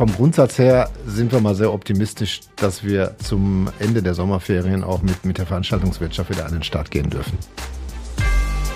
[0.00, 5.02] vom Grundsatz her sind wir mal sehr optimistisch, dass wir zum Ende der Sommerferien auch
[5.02, 7.36] mit, mit der Veranstaltungswirtschaft wieder an den Start gehen dürfen.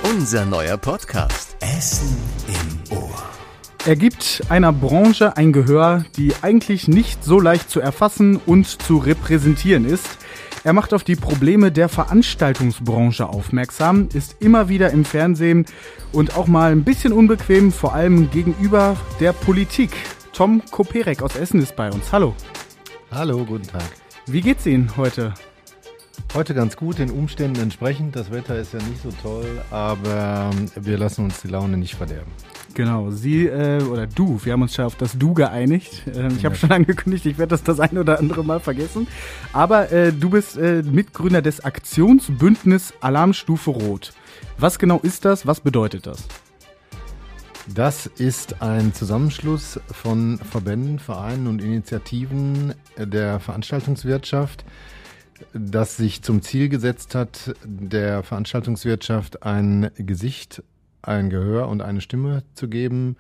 [0.02, 1.56] Unser neuer Podcast.
[1.60, 2.14] Essen
[2.46, 3.22] im Ohr.
[3.86, 8.98] Er gibt einer Branche ein Gehör, die eigentlich nicht so leicht zu erfassen und zu
[8.98, 10.06] repräsentieren ist.
[10.62, 15.64] Er macht auf die Probleme der Veranstaltungsbranche aufmerksam, ist immer wieder im Fernsehen
[16.12, 19.90] und auch mal ein bisschen unbequem, vor allem gegenüber der Politik.
[20.34, 22.12] Tom Koperek aus Essen ist bei uns.
[22.12, 22.34] Hallo.
[23.12, 23.84] Hallo, guten Tag.
[24.26, 25.32] Wie geht's Ihnen heute?
[26.34, 28.16] Heute ganz gut, den Umständen entsprechend.
[28.16, 32.32] Das Wetter ist ja nicht so toll, aber wir lassen uns die Laune nicht verderben.
[32.74, 36.02] Genau, Sie äh, oder du, wir haben uns schon auf das Du geeinigt.
[36.12, 39.06] Ähm, ich habe schon angekündigt, ich werde das das ein oder andere Mal vergessen.
[39.52, 44.12] Aber äh, du bist äh, Mitgründer des Aktionsbündnis Alarmstufe Rot.
[44.58, 45.46] Was genau ist das?
[45.46, 46.26] Was bedeutet das?
[47.72, 54.66] Das ist ein Zusammenschluss von Verbänden, Vereinen und Initiativen der Veranstaltungswirtschaft,
[55.54, 60.62] das sich zum Ziel gesetzt hat, der Veranstaltungswirtschaft ein Gesicht
[61.00, 63.16] ein Gehör und eine Stimme zu geben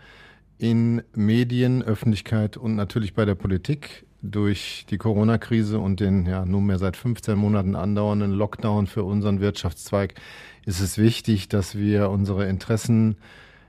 [0.58, 4.04] in Medien, Öffentlichkeit und natürlich bei der Politik.
[4.26, 10.14] Durch die Corona-Krise und den ja nunmehr seit 15 Monaten andauernden Lockdown für unseren Wirtschaftszweig
[10.64, 13.16] ist es wichtig, dass wir unsere Interessen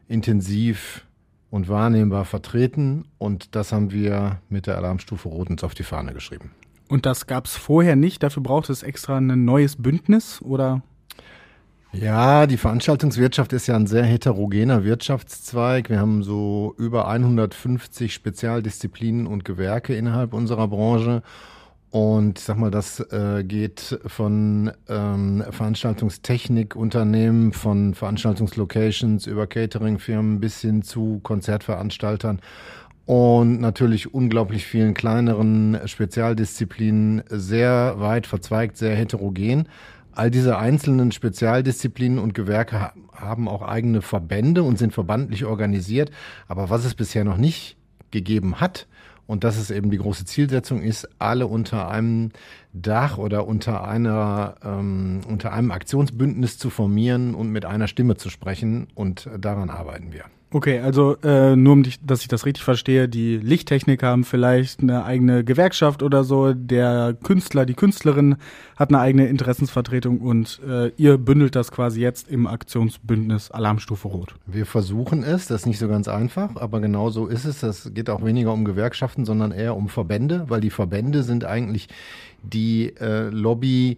[0.07, 1.05] intensiv
[1.49, 3.05] und wahrnehmbar vertreten.
[3.17, 6.51] Und das haben wir mit der Alarmstufe Rot uns auf die Fahne geschrieben.
[6.87, 8.21] Und das gab es vorher nicht?
[8.21, 10.83] Dafür braucht es extra ein neues Bündnis oder?
[11.91, 15.89] Ja, die Veranstaltungswirtschaft ist ja ein sehr heterogener Wirtschaftszweig.
[15.89, 21.23] Wir haben so über 150 Spezialdisziplinen und Gewerke innerhalb unserer Branche.
[21.95, 30.59] Und ich sag mal, das äh, geht von ähm, Veranstaltungstechnikunternehmen, von Veranstaltungslocations über Cateringfirmen bis
[30.59, 32.41] hin zu Konzertveranstaltern
[33.05, 39.69] und natürlich unglaublich vielen kleineren Spezialdisziplinen, sehr weit verzweigt, sehr heterogen.
[40.11, 46.11] All diese einzelnen Spezialdisziplinen und Gewerke haben auch eigene Verbände und sind verbandlich organisiert.
[46.49, 47.77] Aber was es bisher noch nicht
[48.11, 48.85] gegeben hat,
[49.27, 52.31] und das ist eben die große Zielsetzung ist, alle unter einem
[52.73, 58.29] Dach oder unter einer ähm, unter einem Aktionsbündnis zu formieren und mit einer Stimme zu
[58.29, 58.87] sprechen.
[58.93, 60.25] Und daran arbeiten wir.
[60.55, 64.79] Okay, also äh, nur um dich, dass ich das richtig verstehe, die Lichttechniker haben vielleicht
[64.79, 68.37] eine eigene Gewerkschaft oder so, der Künstler, die Künstlerin
[68.77, 74.35] hat eine eigene Interessensvertretung und äh, ihr bündelt das quasi jetzt im Aktionsbündnis Alarmstufe Rot.
[74.45, 77.59] Wir versuchen es, das ist nicht so ganz einfach, aber genau so ist es.
[77.59, 81.89] Das geht auch weniger um Gewerkschaften, sondern eher um Verbände, weil die Verbände sind eigentlich
[82.43, 83.97] die äh, Lobby,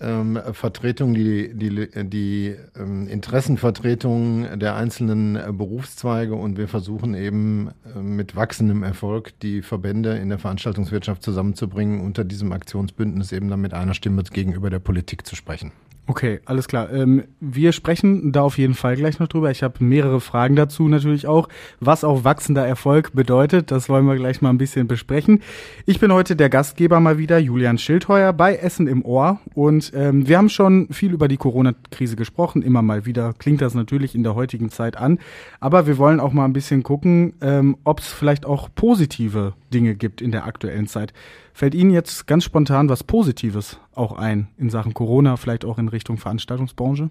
[0.00, 7.98] ähm, Vertretung, die, die, die ähm, Interessenvertretung der einzelnen Berufszweige und wir versuchen eben äh,
[7.98, 13.74] mit wachsendem Erfolg die Verbände in der Veranstaltungswirtschaft zusammenzubringen, unter diesem Aktionsbündnis eben dann mit
[13.74, 15.72] einer Stimme gegenüber der Politik zu sprechen.
[16.10, 16.90] Okay, alles klar.
[16.90, 19.50] Ähm, wir sprechen da auf jeden Fall gleich noch drüber.
[19.50, 23.70] Ich habe mehrere Fragen dazu natürlich auch, was auch wachsender Erfolg bedeutet.
[23.70, 25.42] Das wollen wir gleich mal ein bisschen besprechen.
[25.84, 29.38] Ich bin heute der Gastgeber mal wieder, Julian Schildheuer bei Essen im Ohr.
[29.52, 32.62] Und ähm, wir haben schon viel über die Corona-Krise gesprochen.
[32.62, 35.18] Immer mal wieder klingt das natürlich in der heutigen Zeit an.
[35.60, 39.94] Aber wir wollen auch mal ein bisschen gucken, ähm, ob es vielleicht auch positive Dinge
[39.94, 41.12] gibt in der aktuellen Zeit.
[41.58, 45.88] Fällt Ihnen jetzt ganz spontan was Positives auch ein in Sachen Corona, vielleicht auch in
[45.88, 47.10] Richtung Veranstaltungsbranche?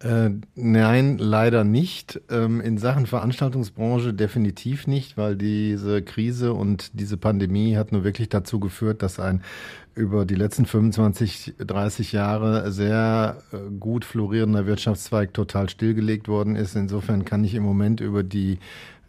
[0.00, 2.20] Äh, nein, leider nicht.
[2.30, 8.28] Ähm, in Sachen Veranstaltungsbranche definitiv nicht, weil diese Krise und diese Pandemie hat nur wirklich
[8.28, 9.44] dazu geführt, dass ein
[9.94, 16.74] über die letzten 25, 30 Jahre sehr äh, gut florierender Wirtschaftszweig total stillgelegt worden ist.
[16.74, 18.58] Insofern kann ich im Moment über die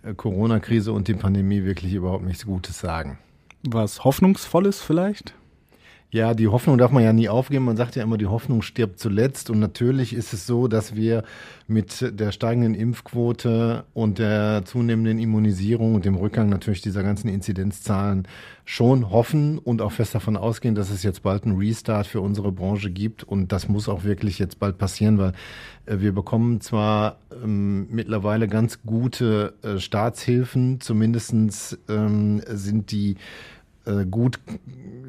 [0.03, 3.17] äh, Corona-Krise und die Pandemie wirklich überhaupt nichts Gutes sagen
[3.63, 5.33] was Hoffnungsvolles vielleicht?
[6.11, 7.65] Ja, die Hoffnung darf man ja nie aufgeben.
[7.65, 9.51] Man sagt ja immer, die Hoffnung stirbt zuletzt.
[9.51, 11.23] Und natürlich ist es so, dass wir
[11.67, 18.27] mit der steigenden Impfquote und der zunehmenden Immunisierung und dem Rückgang natürlich dieser ganzen Inzidenzzahlen
[18.65, 22.51] schon hoffen und auch fest davon ausgehen, dass es jetzt bald einen Restart für unsere
[22.51, 23.23] Branche gibt.
[23.23, 25.33] Und das muss auch wirklich jetzt bald passieren, weil
[25.85, 33.15] äh, wir bekommen zwar ähm, mittlerweile ganz gute äh, Staatshilfen, zumindestens ähm, sind die
[34.09, 34.39] gut,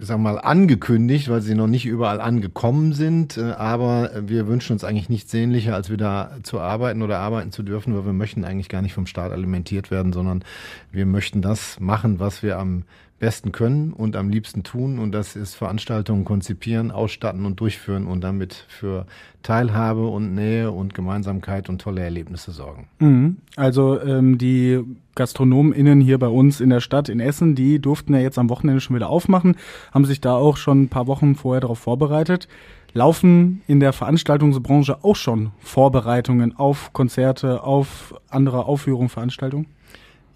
[0.00, 3.36] sagen wir mal, angekündigt, weil sie noch nicht überall angekommen sind.
[3.36, 7.62] Äh, aber wir wünschen uns eigentlich nichts sehnlicher, als wieder zu arbeiten oder arbeiten zu
[7.62, 10.44] dürfen, weil wir möchten eigentlich gar nicht vom Staat alimentiert werden, sondern
[10.92, 12.84] wir möchten das machen, was wir am
[13.20, 14.98] besten können und am liebsten tun.
[14.98, 19.06] Und das ist Veranstaltungen konzipieren, ausstatten und durchführen und damit für
[19.42, 22.88] Teilhabe und Nähe und Gemeinsamkeit und tolle Erlebnisse sorgen.
[22.98, 23.36] Mhm.
[23.54, 24.80] Also ähm, die
[25.14, 28.80] GastronomInnen hier bei uns in der Stadt in Essen, die durften ja jetzt am Wochenende
[28.80, 29.56] schon wieder aufmachen,
[29.92, 32.48] haben sich da auch schon ein paar Wochen vorher darauf vorbereitet.
[32.92, 39.66] Laufen in der Veranstaltungsbranche auch schon Vorbereitungen auf Konzerte, auf andere Aufführungen, Veranstaltungen?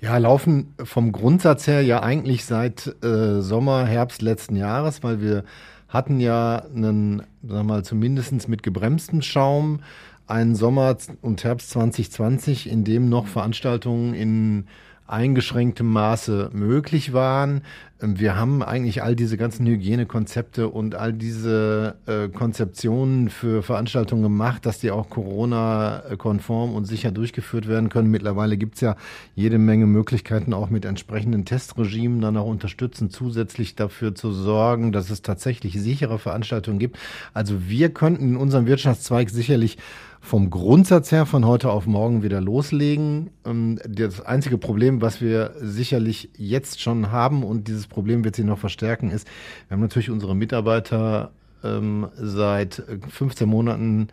[0.00, 5.44] Ja, laufen vom Grundsatz her ja eigentlich seit äh, Sommer, Herbst letzten Jahres, weil wir
[5.88, 9.81] hatten ja einen, sagen wir mal, zumindest mit gebremstem Schaum
[10.26, 14.67] einen Sommer und Herbst 2020, in dem noch Veranstaltungen in
[15.06, 17.62] eingeschränktem Maße möglich waren.
[18.06, 24.67] Wir haben eigentlich all diese ganzen Hygienekonzepte und all diese äh, Konzeptionen für Veranstaltungen gemacht,
[24.67, 28.11] dass die auch Corona-konform und sicher durchgeführt werden können.
[28.11, 28.97] Mittlerweile gibt's ja
[29.35, 35.09] jede Menge Möglichkeiten, auch mit entsprechenden Testregimen dann auch unterstützen, zusätzlich dafür zu sorgen, dass
[35.09, 36.99] es tatsächlich sichere Veranstaltungen gibt.
[37.33, 39.79] Also wir könnten in unserem Wirtschaftszweig sicherlich
[40.25, 43.29] vom Grundsatz her von heute auf morgen wieder loslegen.
[43.44, 48.47] Ähm, das einzige Problem, was wir sicherlich jetzt schon haben und dieses Problem wird sich
[48.47, 49.29] noch verstärken, ist,
[49.69, 51.32] wir haben natürlich unsere Mitarbeiter
[51.62, 54.09] ähm, seit 15 Monaten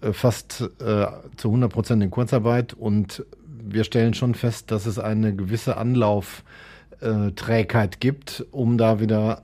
[0.00, 3.26] äh, fast äh, zu 100 Prozent in Kurzarbeit und
[3.62, 9.42] wir stellen schon fest, dass es eine gewisse Anlaufträgheit gibt, um da wieder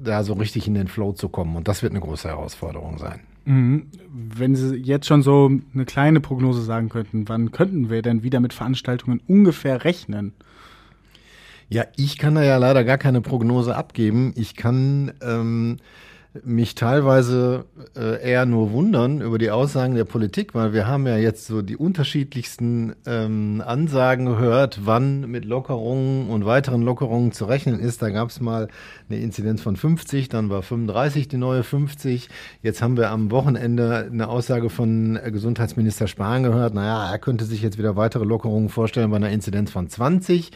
[0.00, 1.56] da so richtig in den Flow zu kommen.
[1.56, 3.25] Und das wird eine große Herausforderung sein.
[3.46, 3.86] Mhm.
[4.12, 8.40] Wenn Sie jetzt schon so eine kleine Prognose sagen könnten, wann könnten wir denn wieder
[8.40, 10.32] mit Veranstaltungen ungefähr rechnen?
[11.68, 14.32] Ja, ich kann da ja leider gar keine Prognose abgeben.
[14.36, 15.78] Ich kann ähm,
[16.44, 17.64] mich teilweise
[17.96, 21.62] äh, eher nur wundern über die Aussagen der Politik, weil wir haben ja jetzt so
[21.62, 28.02] die unterschiedlichsten ähm, Ansagen gehört, wann mit Lockerungen und weiteren Lockerungen zu rechnen ist.
[28.02, 28.68] Da gab es mal
[29.08, 32.28] eine Inzidenz von 50, dann war 35 die neue 50.
[32.62, 36.74] Jetzt haben wir am Wochenende eine Aussage von Gesundheitsminister Spahn gehört.
[36.74, 40.50] Naja, er könnte sich jetzt wieder weitere Lockerungen vorstellen bei einer Inzidenz von 20.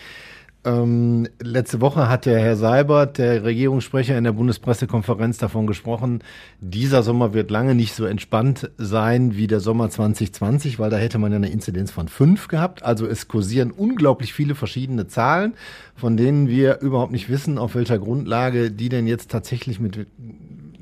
[0.63, 6.23] Ähm, letzte Woche hat der Herr Seibert, der Regierungssprecher in der Bundespressekonferenz davon gesprochen,
[6.61, 11.19] dieser Sommer wird lange nicht so entspannt sein wie der Sommer 2020, weil da hätte
[11.19, 12.83] man ja eine Inzidenz von fünf gehabt.
[12.83, 15.55] Also es kursieren unglaublich viele verschiedene Zahlen,
[15.97, 20.07] von denen wir überhaupt nicht wissen, auf welcher Grundlage die denn jetzt tatsächlich mit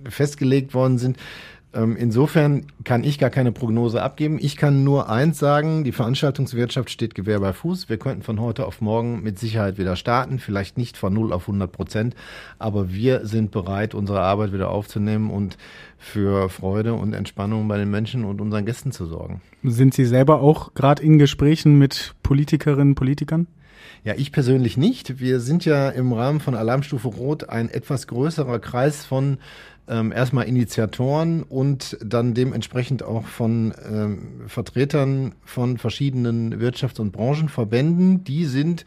[0.09, 1.19] festgelegt worden sind.
[1.75, 4.39] Ähm, insofern kann ich gar keine Prognose abgeben.
[4.41, 7.91] Ich kann nur eins sagen, die Veranstaltungswirtschaft steht Gewehr bei Fuß.
[7.91, 11.43] Wir könnten von heute auf morgen mit Sicherheit wieder starten, vielleicht nicht von 0 auf
[11.43, 12.17] 100 Prozent,
[12.59, 15.59] aber wir sind bereit, unsere Arbeit wieder aufzunehmen und
[15.99, 19.43] für Freude und Entspannung bei den Menschen und unseren Gästen zu sorgen.
[19.63, 23.47] Sind Sie selber auch gerade in Gesprächen mit Politikerinnen, Politikern?
[24.05, 25.21] Ja, ich persönlich nicht.
[25.21, 29.39] Wir sind ja im Rahmen von Alarmstufe Rot ein etwas größerer Kreis von
[29.89, 38.25] ähm, erstmal Initiatoren und dann dementsprechend auch von ähm, Vertretern von verschiedenen Wirtschafts- und Branchenverbänden.
[38.25, 38.85] Die sind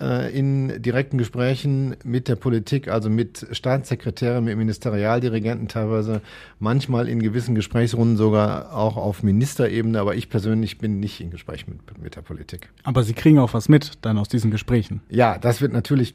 [0.00, 6.20] in direkten Gesprächen mit der Politik, also mit Staatssekretären, mit Ministerialdirigenten teilweise,
[6.60, 11.66] manchmal in gewissen Gesprächsrunden sogar auch auf Ministerebene, aber ich persönlich bin nicht in Gespräch
[11.66, 12.68] mit, mit der Politik.
[12.84, 15.00] Aber Sie kriegen auch was mit dann aus diesen Gesprächen?
[15.08, 16.14] Ja, das wird natürlich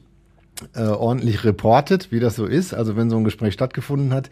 [0.74, 2.74] äh, ordentlich reportet, wie das so ist.
[2.74, 4.30] Also wenn so ein Gespräch stattgefunden hat,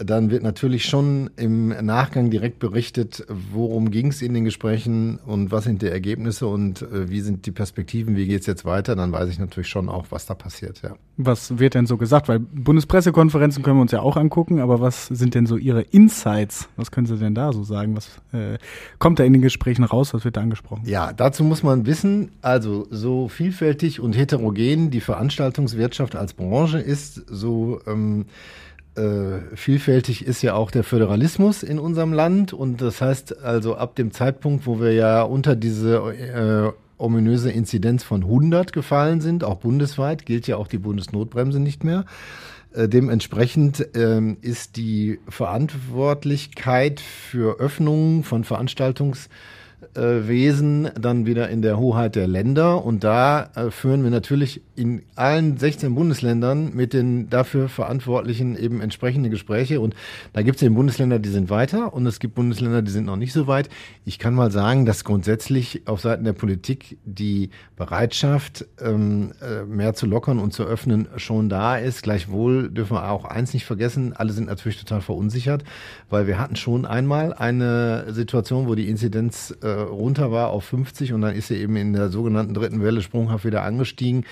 [0.00, 5.50] dann wird natürlich schon im Nachgang direkt berichtet, worum ging es in den Gesprächen und
[5.50, 8.96] was sind die Ergebnisse und äh, wie sind die Perspektiven, wie geht es jetzt weiter.
[8.96, 10.80] Dann weiß ich natürlich schon auch, was da passiert.
[10.82, 10.94] Ja.
[11.18, 12.28] Was wird denn so gesagt?
[12.28, 16.68] Weil Bundespressekonferenzen können wir uns ja auch angucken, aber was sind denn so Ihre Insights?
[16.76, 17.94] Was können Sie denn da so sagen?
[17.94, 18.58] Was äh,
[18.98, 20.14] kommt da in den Gesprächen raus?
[20.14, 20.84] Was wird da angesprochen?
[20.86, 27.22] Ja, dazu muss man wissen, also so vielfältig und heterogen die Veranstaltungswirtschaft als Branche ist,
[27.28, 28.24] so ähm,
[28.94, 32.52] äh, vielfältig ist ja auch der Föderalismus in unserem Land.
[32.52, 38.04] Und das heißt also ab dem Zeitpunkt, wo wir ja unter diese äh, ominöse Inzidenz
[38.04, 42.04] von 100 gefallen sind, auch bundesweit, gilt ja auch die Bundesnotbremse nicht mehr.
[42.74, 49.28] Äh, dementsprechend ähm, ist die Verantwortlichkeit für Öffnungen von Veranstaltungs
[49.94, 52.84] Wesen dann wieder in der Hoheit der Länder.
[52.84, 58.80] Und da äh, führen wir natürlich in allen 16 Bundesländern mit den dafür Verantwortlichen eben
[58.80, 59.80] entsprechende Gespräche.
[59.80, 59.94] Und
[60.32, 63.16] da gibt es eben Bundesländer, die sind weiter und es gibt Bundesländer, die sind noch
[63.16, 63.68] nicht so weit.
[64.04, 69.94] Ich kann mal sagen, dass grundsätzlich auf Seiten der Politik die Bereitschaft, ähm, äh, mehr
[69.94, 72.02] zu lockern und zu öffnen, schon da ist.
[72.02, 75.64] Gleichwohl dürfen wir auch eins nicht vergessen, alle sind natürlich total verunsichert,
[76.08, 81.12] weil wir hatten schon einmal eine Situation, wo die Inzidenz äh, runter war auf 50
[81.12, 84.24] und dann ist sie eben in der sogenannten dritten Welle sprunghaft wieder angestiegen.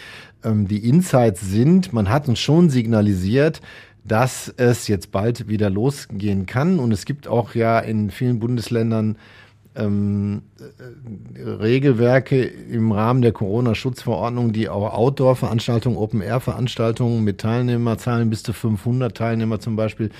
[0.44, 3.60] Ähm, die Insights sind, man hat uns schon signalisiert,
[4.04, 6.78] dass es jetzt bald wieder losgehen kann.
[6.78, 9.16] Und es gibt auch ja in vielen Bundesländern
[9.80, 18.52] ähm, äh, Regelwerke im Rahmen der Corona-Schutzverordnung, die auch Outdoor-Veranstaltungen, Open-Air-Veranstaltungen mit Teilnehmerzahlen bis zu
[18.52, 20.10] 500 Teilnehmer zum Beispiel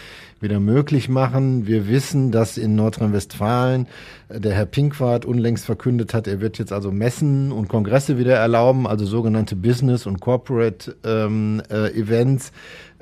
[0.40, 1.66] wieder möglich machen.
[1.66, 3.86] Wir wissen, dass in Nordrhein-Westfalen
[4.28, 8.36] äh, der Herr Pinkwart unlängst verkündet hat, er wird jetzt also Messen und Kongresse wieder
[8.36, 11.90] erlauben, also sogenannte Business- und Corporate ähm, äh.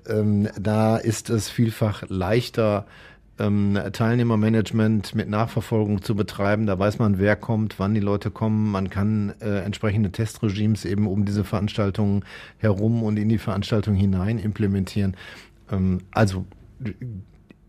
[0.09, 2.87] Ähm, da ist es vielfach leichter,
[3.39, 6.67] ähm, Teilnehmermanagement mit Nachverfolgung zu betreiben.
[6.67, 8.71] Da weiß man, wer kommt, wann die Leute kommen.
[8.71, 12.25] Man kann äh, entsprechende Testregimes eben um diese Veranstaltungen
[12.59, 15.17] herum und in die Veranstaltung hinein implementieren.
[15.71, 16.45] Ähm, also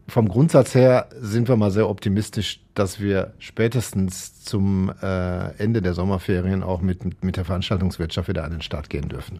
[0.07, 5.93] vom Grundsatz her sind wir mal sehr optimistisch, dass wir spätestens zum äh, Ende der
[5.93, 9.39] Sommerferien auch mit, mit der Veranstaltungswirtschaft wieder an den Start gehen dürfen.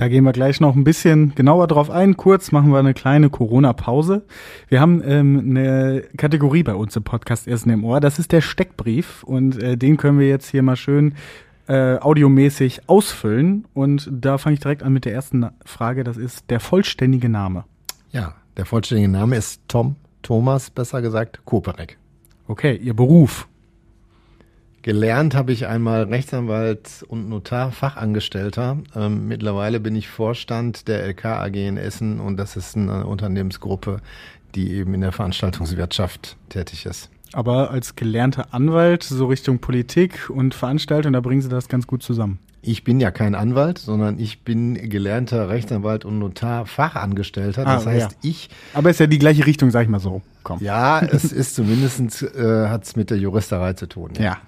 [0.00, 2.16] Da gehen wir gleich noch ein bisschen genauer drauf ein.
[2.16, 4.22] Kurz machen wir eine kleine Corona-Pause.
[4.68, 8.00] Wir haben ähm, eine Kategorie bei uns im Podcast Essen im Ohr.
[8.00, 11.16] Das ist der Steckbrief und äh, den können wir jetzt hier mal schön
[11.68, 13.66] äh, audiomäßig ausfüllen.
[13.74, 16.02] Und da fange ich direkt an mit der ersten Frage.
[16.02, 17.64] Das ist der vollständige Name.
[18.10, 21.98] Ja, der vollständige Name ist Tom Thomas, besser gesagt, Koperek.
[22.48, 23.49] Okay, Ihr Beruf.
[24.82, 28.78] Gelernt habe ich einmal Rechtsanwalt und Notar, Fachangestellter.
[28.96, 33.98] Ähm, mittlerweile bin ich Vorstand der LK AG in Essen und das ist eine Unternehmensgruppe,
[34.54, 37.10] die eben in der Veranstaltungswirtschaft tätig ist.
[37.32, 42.02] Aber als gelernter Anwalt, so Richtung Politik und Veranstaltung, da bringen Sie das ganz gut
[42.02, 42.38] zusammen.
[42.62, 47.64] Ich bin ja kein Anwalt, sondern ich bin gelernter Rechtsanwalt und Notar, Fachangestellter.
[47.64, 48.16] Das Ah, heißt, ja.
[48.22, 50.22] ich Aber ist ja die gleiche Richtung, sag ich mal so.
[50.42, 50.58] Komm.
[50.60, 54.10] Ja, es ist zumindestens äh, hat es mit der Juristerei zu tun.
[54.18, 54.38] Ja.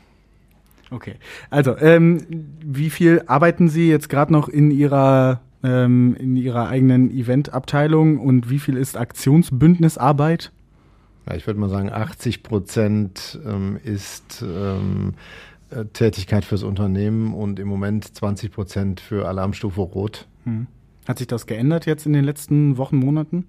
[0.93, 1.15] Okay.
[1.49, 2.19] Also, ähm,
[2.65, 8.51] wie viel arbeiten Sie jetzt gerade noch in Ihrer ähm, in Ihrer eigenen Eventabteilung und
[8.51, 10.53] wie viel ist Aktionsbündnisarbeit?
[11.27, 15.15] Ja, ich würde mal sagen, 80 Prozent ähm, ist ähm,
[15.71, 20.27] äh, Tätigkeit fürs Unternehmen und im Moment 20 Prozent für Alarmstufe Rot.
[20.45, 20.67] Hm.
[21.07, 23.47] Hat sich das geändert jetzt in den letzten Wochen, Monaten?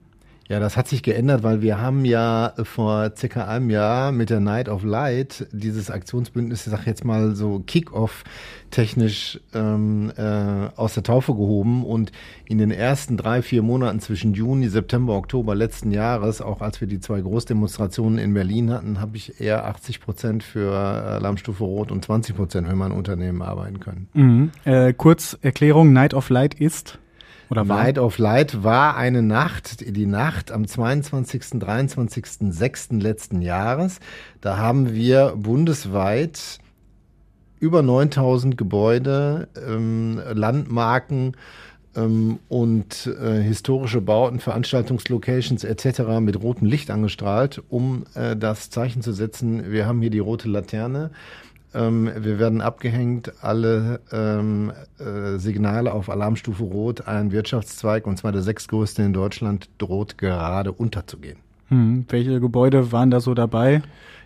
[0.53, 4.39] Ja, das hat sich geändert, weil wir haben ja vor circa einem Jahr mit der
[4.39, 8.23] Night of Light dieses Aktionsbündnis, ich sag jetzt mal so Kick-Off
[8.69, 12.11] technisch ähm, äh, aus der Taufe gehoben und
[12.45, 16.87] in den ersten drei, vier Monaten zwischen Juni, September, Oktober letzten Jahres, auch als wir
[16.87, 22.05] die zwei Großdemonstrationen in Berlin hatten, habe ich eher 80 Prozent für Alarmstufe Rot und
[22.05, 24.07] 20 Prozent für mein Unternehmen arbeiten können.
[24.13, 24.51] Mhm.
[24.65, 26.99] Äh, kurz Erklärung, Night of Light ist?
[27.53, 27.83] Oder war?
[27.83, 32.91] Night of Light war eine Nacht, die Nacht am 22., 23., 6.
[32.93, 33.99] letzten Jahres.
[34.41, 36.57] Da haben wir bundesweit
[37.59, 41.37] über 9000 Gebäude, ähm, Landmarken
[41.95, 46.19] ähm, und äh, historische Bauten, Veranstaltungslocations etc.
[46.21, 50.49] mit rotem Licht angestrahlt, um äh, das Zeichen zu setzen, wir haben hier die rote
[50.49, 51.11] Laterne.
[51.73, 58.31] Ähm, wir werden abgehängt, alle ähm, äh, Signale auf Alarmstufe Rot, ein Wirtschaftszweig, und zwar
[58.31, 61.37] der sechstgrößte in Deutschland, droht gerade unterzugehen.
[61.69, 62.05] Hm.
[62.09, 63.81] Welche Gebäude waren da so dabei?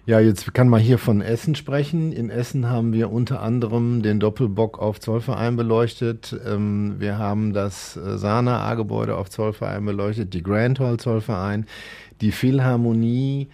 [0.07, 2.13] Ja, jetzt kann man hier von Essen sprechen.
[2.13, 6.33] In Essen haben wir unter anderem den Doppelbock auf Zollverein beleuchtet.
[6.45, 11.65] Ähm, wir haben das äh, Sana A-Gebäude auf Zollverein beleuchtet, die Grand Hall Zollverein,
[12.21, 13.49] die Philharmonie.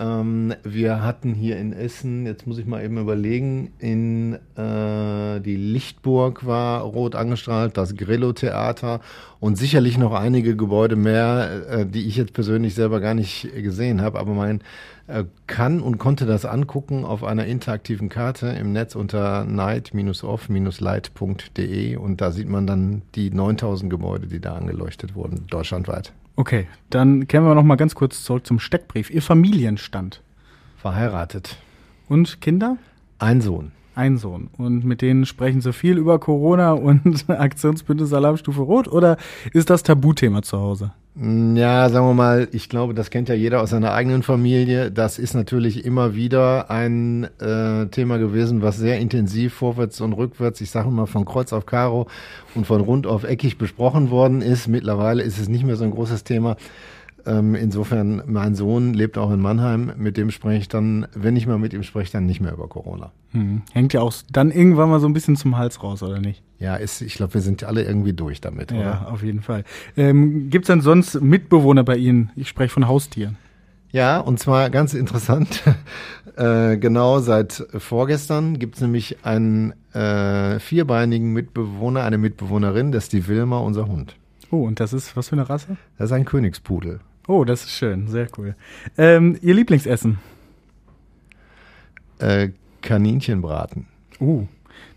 [0.00, 5.54] Ähm, wir hatten hier in Essen, jetzt muss ich mal eben überlegen, in äh, die
[5.56, 8.98] Lichtburg war rot angestrahlt, das Grillo-Theater
[9.38, 14.02] und sicherlich noch einige Gebäude mehr, äh, die ich jetzt persönlich selber gar nicht gesehen
[14.02, 14.62] habe, aber man
[15.06, 22.20] äh, kann und konnte das angucken auf einer interaktiven Karte im Netz unter night-off-light.de und
[22.20, 26.12] da sieht man dann die 9000 Gebäude, die da angeleuchtet wurden, deutschlandweit.
[26.36, 29.10] Okay, dann kehren wir noch mal ganz kurz zurück zum Steckbrief.
[29.10, 30.20] Ihr Familienstand
[30.76, 31.56] Verheiratet.
[32.08, 32.76] und Kinder?
[33.18, 33.72] Ein Sohn.
[33.94, 34.50] Ein Sohn.
[34.58, 39.16] Und mit denen sprechen Sie viel über Corona und Aktionsbündnis Alarmstufe Rot oder
[39.52, 40.92] ist das Tabuthema zu Hause?
[41.16, 44.90] Ja, sagen wir mal, ich glaube, das kennt ja jeder aus seiner eigenen Familie.
[44.90, 50.60] Das ist natürlich immer wieder ein äh, Thema gewesen, was sehr intensiv vorwärts und rückwärts,
[50.60, 52.08] ich sage mal von Kreuz auf Karo
[52.56, 54.66] und von rund auf eckig besprochen worden ist.
[54.66, 56.56] Mittlerweile ist es nicht mehr so ein großes Thema.
[57.26, 61.46] Ähm, insofern, mein Sohn lebt auch in Mannheim, mit dem spreche ich dann, wenn ich
[61.46, 63.12] mal mit ihm spreche, dann nicht mehr über Corona.
[63.32, 63.62] Hm.
[63.72, 66.42] Hängt ja auch dann irgendwann mal so ein bisschen zum Hals raus, oder nicht?
[66.58, 69.12] Ja, ist, ich glaube, wir sind alle irgendwie durch damit, Ja, oder?
[69.12, 69.64] auf jeden Fall.
[69.96, 72.30] Ähm, Gibt es denn sonst Mitbewohner bei Ihnen?
[72.36, 73.36] Ich spreche von Haustieren.
[73.90, 75.62] Ja, und zwar ganz interessant.
[76.36, 83.12] äh, genau seit vorgestern gibt es nämlich einen äh, vierbeinigen Mitbewohner, eine Mitbewohnerin, das ist
[83.12, 84.16] die Wilma, unser Hund.
[84.50, 85.76] Oh, und das ist was für eine Rasse?
[85.96, 87.00] Das ist ein Königspudel.
[87.26, 88.54] Oh, das ist schön, sehr cool.
[88.98, 90.18] Ähm, Ihr Lieblingsessen?
[92.18, 92.50] Äh,
[92.82, 93.86] Kaninchenbraten.
[94.20, 94.46] Uh,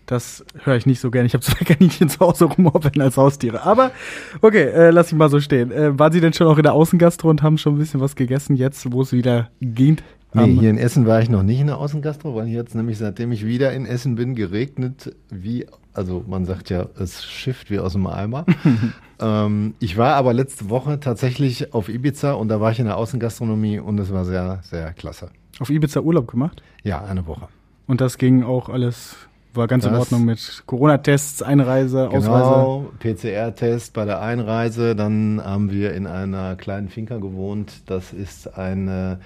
[0.08, 1.26] das höre ich nicht so gerne.
[1.26, 3.62] Ich habe zwei Kaninchen zu Hause rumhoppeln als Haustiere.
[3.62, 3.92] Aber
[4.40, 5.70] okay, äh, lass ich mal so stehen.
[5.70, 8.16] Äh, waren Sie denn schon auch in der Außengastro und haben schon ein bisschen was
[8.16, 9.98] gegessen jetzt, wo es wieder ging?
[10.34, 12.98] Nee, hier in Essen war ich noch nicht in der Außengastro, weil hier jetzt nämlich,
[12.98, 15.66] seitdem ich wieder in Essen bin, geregnet wie,
[15.98, 18.46] also man sagt ja, es schifft wie aus dem Eimer.
[19.20, 22.96] ähm, ich war aber letzte Woche tatsächlich auf Ibiza und da war ich in der
[22.96, 25.30] Außengastronomie und es war sehr, sehr klasse.
[25.58, 26.62] Auf Ibiza Urlaub gemacht?
[26.84, 27.48] Ja, eine Woche.
[27.88, 29.16] Und das ging auch alles,
[29.54, 32.50] war ganz das, in Ordnung mit Corona-Tests, Einreise, genau, Ausreise?
[32.50, 34.94] Genau, PCR-Test bei der Einreise.
[34.94, 37.82] Dann haben wir in einer kleinen Finca gewohnt.
[37.86, 39.18] Das ist eine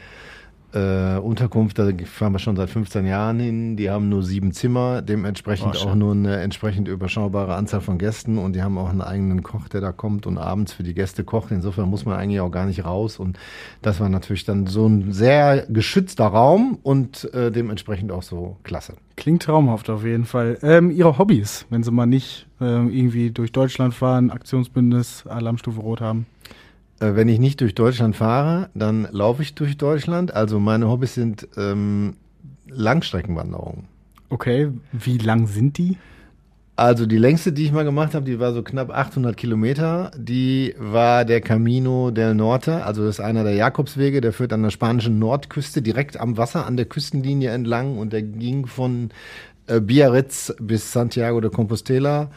[0.73, 3.77] äh, Unterkunft, da fahren wir schon seit 15 Jahren hin.
[3.77, 8.39] Die haben nur sieben Zimmer, dementsprechend oh, auch nur eine entsprechend überschaubare Anzahl von Gästen
[8.39, 11.25] und die haben auch einen eigenen Koch, der da kommt und abends für die Gäste
[11.25, 11.51] kocht.
[11.51, 13.39] Insofern muss man eigentlich auch gar nicht raus und
[13.83, 18.95] das war natürlich dann so ein sehr geschützter Raum und äh, dementsprechend auch so klasse.
[19.17, 20.59] Klingt traumhaft auf jeden Fall.
[20.63, 26.01] Ähm, Ihre Hobbys, wenn Sie mal nicht äh, irgendwie durch Deutschland fahren, Aktionsbündnis, Alarmstufe Rot
[26.01, 26.27] haben?
[27.03, 30.33] Äh, wenn ich nicht durch Deutschland fahre, dann laufe ich durch Deutschland.
[30.35, 32.15] Also meine Hobbys sind ähm,
[32.69, 33.89] Langstreckenwanderungen.
[34.29, 35.99] Okay, wie lang sind die?
[36.75, 40.11] Also die längste, die ich mal gemacht habe, die war so knapp 800 Kilometer.
[40.17, 44.63] Die war der Camino del Norte, also das ist einer der Jakobswege, der führt an
[44.63, 49.11] der spanischen Nordküste direkt am Wasser an der Küstenlinie entlang und der ging von
[49.67, 52.31] äh, Biarritz bis Santiago de Compostela.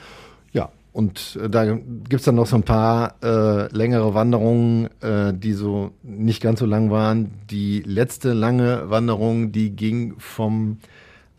[0.95, 5.91] Und äh, da gibt's dann noch so ein paar äh, längere Wanderungen, äh, die so
[6.03, 7.31] nicht ganz so lang waren.
[7.51, 10.77] Die letzte lange Wanderung, die ging vom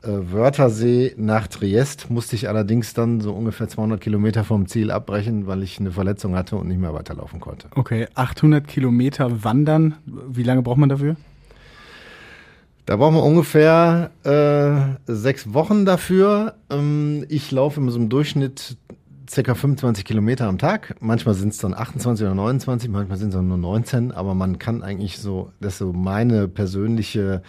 [0.03, 5.47] äh, Wörthersee nach Triest, musste ich allerdings dann so ungefähr 200 Kilometer vom Ziel abbrechen,
[5.47, 7.69] weil ich eine Verletzung hatte und nicht mehr weiterlaufen konnte.
[7.75, 11.17] Okay, 800 Kilometer wandern, wie lange braucht man dafür?
[12.85, 16.57] Da brauchen wir ungefähr äh, sechs Wochen dafür.
[16.69, 18.77] Ähm, ich laufe in so einem Durchschnitt
[19.29, 20.97] circa 25 Kilometer am Tag.
[21.01, 24.83] Manchmal sind es dann 28 oder 29, manchmal sind es nur 19, aber man kann
[24.83, 27.43] eigentlich so, das ist so meine persönliche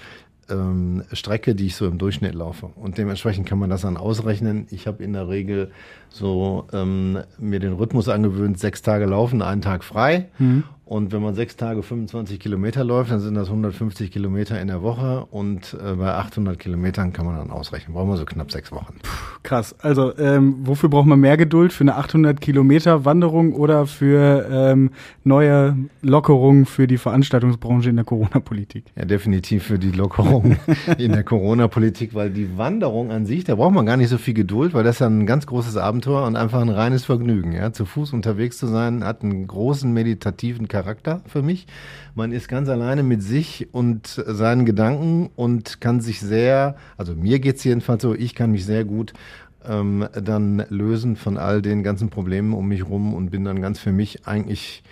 [0.50, 2.68] ähm, Strecke, die ich so im Durchschnitt laufe.
[2.68, 4.68] Und dementsprechend kann man das dann ausrechnen.
[4.70, 5.72] Ich habe in der Regel
[6.10, 10.30] so ähm, mir den Rhythmus angewöhnt, sechs Tage laufen, einen Tag frei.
[10.40, 10.64] Mhm.
[10.88, 14.82] Und wenn man sechs Tage 25 Kilometer läuft, dann sind das 150 Kilometer in der
[14.82, 15.26] Woche.
[15.32, 17.94] Und äh, bei 800 Kilometern kann man dann ausrechnen.
[17.94, 18.96] Brauchen wir so knapp sechs Wochen.
[19.04, 19.10] Puh,
[19.44, 19.76] krass.
[19.82, 21.74] Also ähm, wofür braucht man mehr Geduld?
[21.74, 24.92] Für eine 800 Kilometer Wanderung oder für ähm,
[25.26, 28.86] neue Lockerungen für die Veranstaltungsbranche in der Corona-Politik?
[28.96, 30.56] Ja, definitiv für die Lockerung
[30.98, 34.34] in der Corona-Politik, weil die Wanderung an sich, da braucht man gar nicht so viel
[34.34, 37.52] Geduld, weil das ist ja ein ganz großes Abenteuer und einfach ein reines Vergnügen.
[37.52, 37.74] Ja?
[37.74, 40.77] Zu Fuß unterwegs zu sein, hat einen großen meditativen Charakter.
[40.78, 41.68] Charakter für mich.
[42.14, 47.40] Man ist ganz alleine mit sich und seinen Gedanken und kann sich sehr, also mir
[47.40, 49.14] geht es jedenfalls so, ich kann mich sehr gut
[49.66, 53.80] ähm, dann lösen von all den ganzen Problemen um mich rum und bin dann ganz
[53.80, 54.84] für mich eigentlich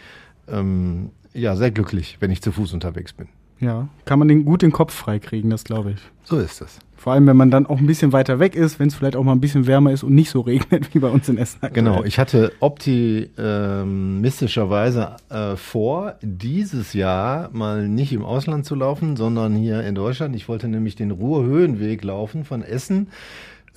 [0.48, 3.28] ähm, ja sehr glücklich, wenn ich zu Fuß unterwegs bin.
[3.60, 6.00] Ja, kann man den gut den Kopf freikriegen, das glaube ich.
[6.24, 6.80] So ist es.
[6.97, 9.23] Vor allem, wenn man dann auch ein bisschen weiter weg ist, wenn es vielleicht auch
[9.23, 11.60] mal ein bisschen wärmer ist und nicht so regnet wie bei uns in Essen.
[11.73, 19.55] Genau, ich hatte optimistischerweise äh, vor, dieses Jahr mal nicht im Ausland zu laufen, sondern
[19.55, 20.36] hier in Deutschland.
[20.36, 23.10] Ich wollte nämlich den Ruhrhöhenweg laufen von Essen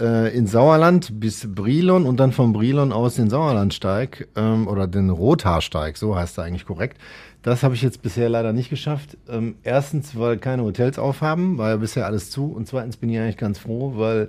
[0.00, 5.10] äh, in Sauerland bis Brilon und dann von Brilon aus den Sauerlandsteig ähm, oder den
[5.10, 6.98] Rothaarsteig, so heißt er eigentlich korrekt.
[7.42, 9.16] Das habe ich jetzt bisher leider nicht geschafft.
[9.28, 12.52] Ähm, erstens, weil keine Hotels aufhaben, war ja bisher alles zu.
[12.52, 14.28] Und zweitens bin ich eigentlich ganz froh, weil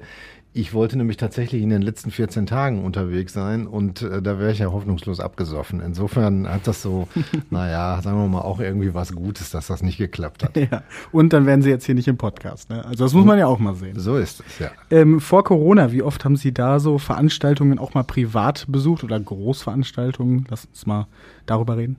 [0.60, 4.52] ich wollte nämlich tatsächlich in den letzten 14 Tagen unterwegs sein und äh, da wäre
[4.52, 5.80] ich ja hoffnungslos abgesoffen.
[5.80, 7.08] Insofern hat das so,
[7.50, 10.50] naja, sagen wir mal, auch irgendwie was Gutes, dass das nicht geklappt hat.
[10.60, 12.70] Ja, und dann wären Sie jetzt hier nicht im Podcast.
[12.70, 12.84] Ne?
[12.84, 13.98] Also das muss man ja auch mal sehen.
[13.98, 14.72] So ist es, ja.
[14.92, 19.18] Ähm, vor Corona, wie oft haben Sie da so Veranstaltungen auch mal privat besucht oder
[19.18, 20.46] Großveranstaltungen?
[20.50, 21.08] Lass uns mal
[21.46, 21.98] darüber reden.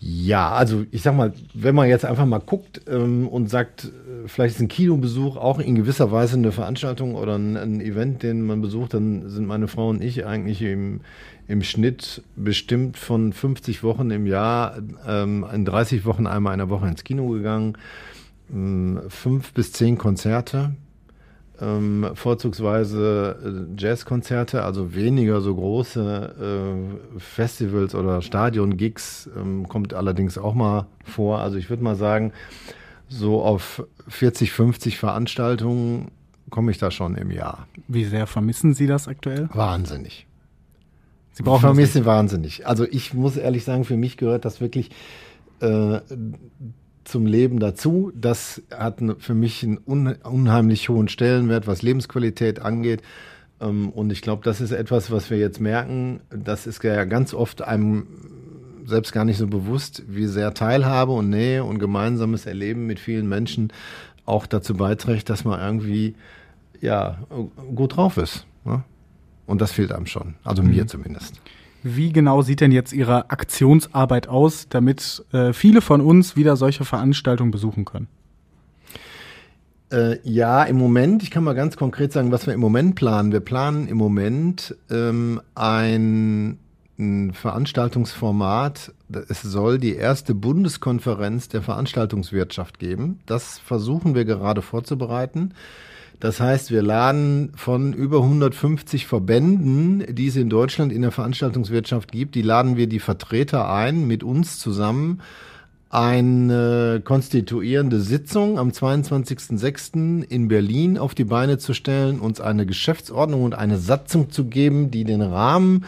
[0.00, 4.28] Ja, also ich sag mal, wenn man jetzt einfach mal guckt ähm, und sagt, äh,
[4.28, 8.42] vielleicht ist ein Kinobesuch auch in gewisser Weise eine Veranstaltung oder ein, ein, Event, den
[8.46, 11.00] man besucht, dann sind meine Frau und ich eigentlich im,
[11.48, 16.70] im Schnitt bestimmt von 50 Wochen im Jahr ähm, in 30 Wochen einmal in der
[16.70, 17.76] Woche ins Kino gegangen,
[18.52, 20.76] ähm, fünf bis zehn Konzerte
[21.60, 26.34] ähm, vorzugsweise äh, Jazzkonzerte, also weniger so große
[27.16, 31.40] äh, Festivals oder Stadion-Gigs, ähm, kommt allerdings auch mal vor.
[31.40, 32.32] Also ich würde mal sagen,
[33.08, 36.10] so auf 40, 50 Veranstaltungen
[36.50, 37.66] komme ich da schon im Jahr.
[37.88, 39.48] Wie sehr vermissen Sie das aktuell?
[39.52, 40.26] Wahnsinnig.
[41.32, 42.66] Sie brauchen vermissen wahnsinnig.
[42.66, 44.90] Also ich muss ehrlich sagen, für mich gehört das wirklich
[45.60, 46.00] äh,
[47.08, 48.12] zum Leben dazu.
[48.14, 53.02] Das hat für mich einen unheimlich hohen Stellenwert, was Lebensqualität angeht.
[53.60, 56.20] Ähm, und ich glaube, das ist etwas, was wir jetzt merken.
[56.30, 58.06] Das ist ja ganz oft einem
[58.86, 63.28] selbst gar nicht so bewusst, wie sehr Teilhabe und Nähe und gemeinsames Erleben mit vielen
[63.28, 63.72] Menschen
[64.24, 66.14] auch dazu beiträgt, dass man irgendwie
[66.80, 67.18] ja
[67.74, 68.46] gut drauf ist.
[68.64, 68.82] Ne?
[69.46, 70.34] Und das fehlt einem schon.
[70.44, 70.70] Also mhm.
[70.70, 71.40] mir zumindest.
[71.96, 76.84] Wie genau sieht denn jetzt Ihre Aktionsarbeit aus, damit äh, viele von uns wieder solche
[76.84, 78.08] Veranstaltungen besuchen können?
[79.90, 83.32] Äh, ja, im Moment, ich kann mal ganz konkret sagen, was wir im Moment planen.
[83.32, 86.58] Wir planen im Moment ähm, ein,
[86.98, 88.92] ein Veranstaltungsformat.
[89.28, 93.20] Es soll die erste Bundeskonferenz der Veranstaltungswirtschaft geben.
[93.24, 95.54] Das versuchen wir gerade vorzubereiten.
[96.20, 102.10] Das heißt, wir laden von über 150 Verbänden, die es in Deutschland in der Veranstaltungswirtschaft
[102.10, 105.20] gibt, die laden wir die Vertreter ein, mit uns zusammen
[105.90, 110.22] eine konstituierende Sitzung am 22.06.
[110.22, 114.90] in Berlin auf die Beine zu stellen, uns eine Geschäftsordnung und eine Satzung zu geben,
[114.90, 115.86] die den Rahmen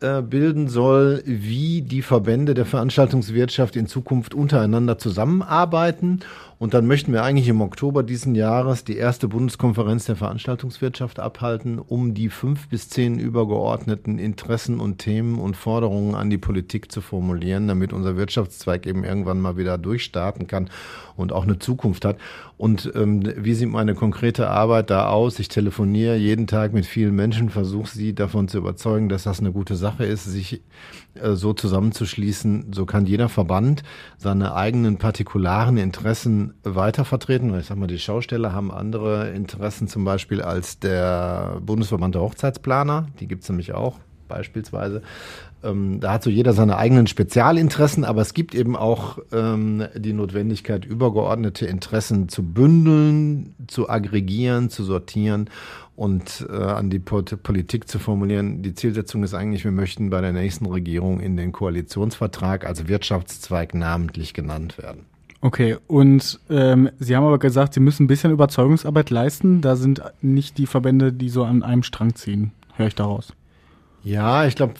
[0.00, 6.20] äh, bilden soll, wie die Verbände der Veranstaltungswirtschaft in Zukunft untereinander zusammenarbeiten
[6.58, 11.78] und dann möchten wir eigentlich im Oktober diesen Jahres die erste Bundeskonferenz der Veranstaltungswirtschaft abhalten,
[11.78, 17.00] um die fünf bis zehn übergeordneten Interessen und Themen und Forderungen an die Politik zu
[17.00, 20.68] formulieren, damit unser Wirtschaftszweig eben irgendwann mal wieder durchstarten kann
[21.16, 22.16] und auch eine Zukunft hat.
[22.56, 25.38] Und ähm, wie sieht meine konkrete Arbeit da aus?
[25.38, 29.52] Ich telefoniere jeden Tag mit vielen Menschen, versuche sie davon zu überzeugen, dass das eine
[29.52, 30.60] gute Sache ist, sich
[31.14, 32.72] äh, so zusammenzuschließen.
[32.72, 33.84] So kann jeder Verband
[34.16, 37.56] seine eigenen partikularen Interessen weiter vertreten.
[37.58, 43.08] Ich sag mal, die Schausteller haben andere Interessen zum Beispiel als der Bundesverband der Hochzeitsplaner.
[43.20, 45.02] Die gibt's nämlich auch beispielsweise.
[45.64, 50.12] Ähm, da hat so jeder seine eigenen Spezialinteressen, aber es gibt eben auch ähm, die
[50.12, 55.50] Notwendigkeit, übergeordnete Interessen zu bündeln, zu aggregieren, zu sortieren
[55.96, 58.62] und äh, an die Politik zu formulieren.
[58.62, 63.74] Die Zielsetzung ist eigentlich, wir möchten bei der nächsten Regierung in den Koalitionsvertrag als Wirtschaftszweig
[63.74, 65.06] namentlich genannt werden.
[65.40, 69.60] Okay, und ähm, Sie haben aber gesagt, Sie müssen ein bisschen Überzeugungsarbeit leisten.
[69.60, 73.32] Da sind nicht die Verbände, die so an einem Strang ziehen, höre ich daraus.
[74.02, 74.74] Ja, ich glaube,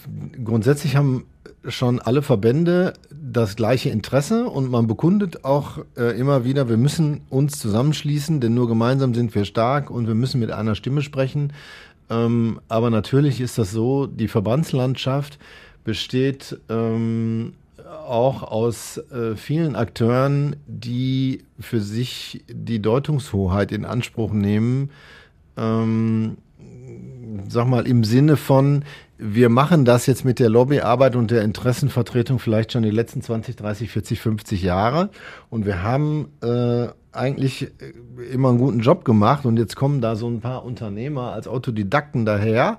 [0.44, 1.24] grundsätzlich haben
[1.66, 7.22] schon alle Verbände das gleiche Interesse und man bekundet auch äh, immer wieder, wir müssen
[7.28, 11.52] uns zusammenschließen, denn nur gemeinsam sind wir stark und wir müssen mit einer Stimme sprechen.
[12.10, 15.38] Ähm, aber natürlich ist das so, die Verbandslandschaft
[15.84, 17.54] besteht ähm,
[17.88, 24.90] auch aus äh, vielen Akteuren, die für sich die Deutungshoheit in Anspruch nehmen.
[25.56, 26.38] Ähm,
[27.48, 28.84] sag mal, im Sinne von,
[29.18, 33.56] wir machen das jetzt mit der Lobbyarbeit und der Interessenvertretung vielleicht schon die letzten 20,
[33.56, 35.10] 30, 40, 50 Jahre.
[35.50, 39.44] Und wir haben äh, eigentlich äh, immer einen guten Job gemacht.
[39.44, 42.78] Und jetzt kommen da so ein paar Unternehmer als Autodidakten daher,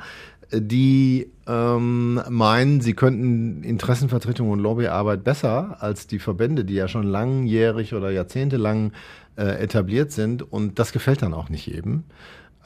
[0.51, 7.03] die ähm, meinen, sie könnten Interessenvertretung und Lobbyarbeit besser als die Verbände, die ja schon
[7.03, 8.91] langjährig oder jahrzehntelang
[9.35, 10.41] äh, etabliert sind.
[10.41, 12.03] Und das gefällt dann auch nicht jedem.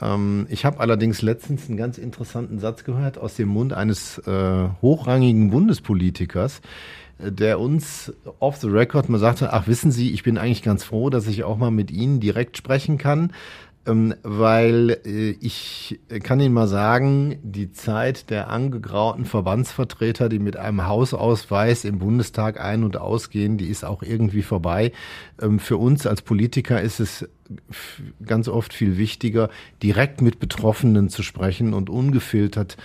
[0.01, 4.69] Ähm, ich habe allerdings letztens einen ganz interessanten Satz gehört aus dem Mund eines äh,
[4.81, 6.61] hochrangigen Bundespolitikers,
[7.19, 10.83] äh, der uns off the record mal sagte, ach wissen Sie, ich bin eigentlich ganz
[10.83, 13.31] froh, dass ich auch mal mit Ihnen direkt sprechen kann,
[13.85, 20.87] weil äh, ich kann Ihnen mal sagen, die Zeit der angegrauten Verbandsvertreter, die mit einem
[20.87, 24.93] Hausausweis im Bundestag ein- und ausgehen, die ist auch irgendwie vorbei.
[25.41, 27.27] Ähm, für uns als Politiker ist es
[28.25, 29.49] ganz oft viel wichtiger,
[29.81, 32.77] direkt mit Betroffenen zu sprechen und ungefiltert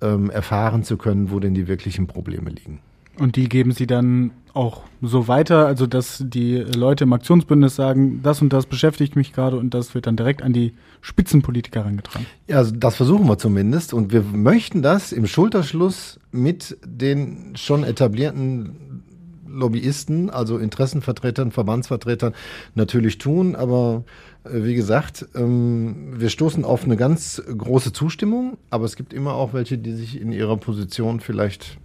[0.00, 2.80] ähm, erfahren zu können, wo denn die wirklichen Probleme liegen.
[3.18, 8.20] Und die geben Sie dann auch so weiter, also dass die Leute im Aktionsbündnis sagen,
[8.22, 12.26] das und das beschäftigt mich gerade und das wird dann direkt an die Spitzenpolitiker herangetragen.
[12.46, 17.84] Ja, also das versuchen wir zumindest und wir möchten das im Schulterschluss mit den schon
[17.84, 19.02] etablierten
[19.46, 22.34] Lobbyisten, also Interessenvertretern, Verbandsvertretern
[22.74, 24.04] natürlich tun, aber
[24.44, 29.34] äh, wie gesagt, ähm, wir stoßen auf eine ganz große Zustimmung, aber es gibt immer
[29.34, 31.78] auch welche, die sich in ihrer Position vielleicht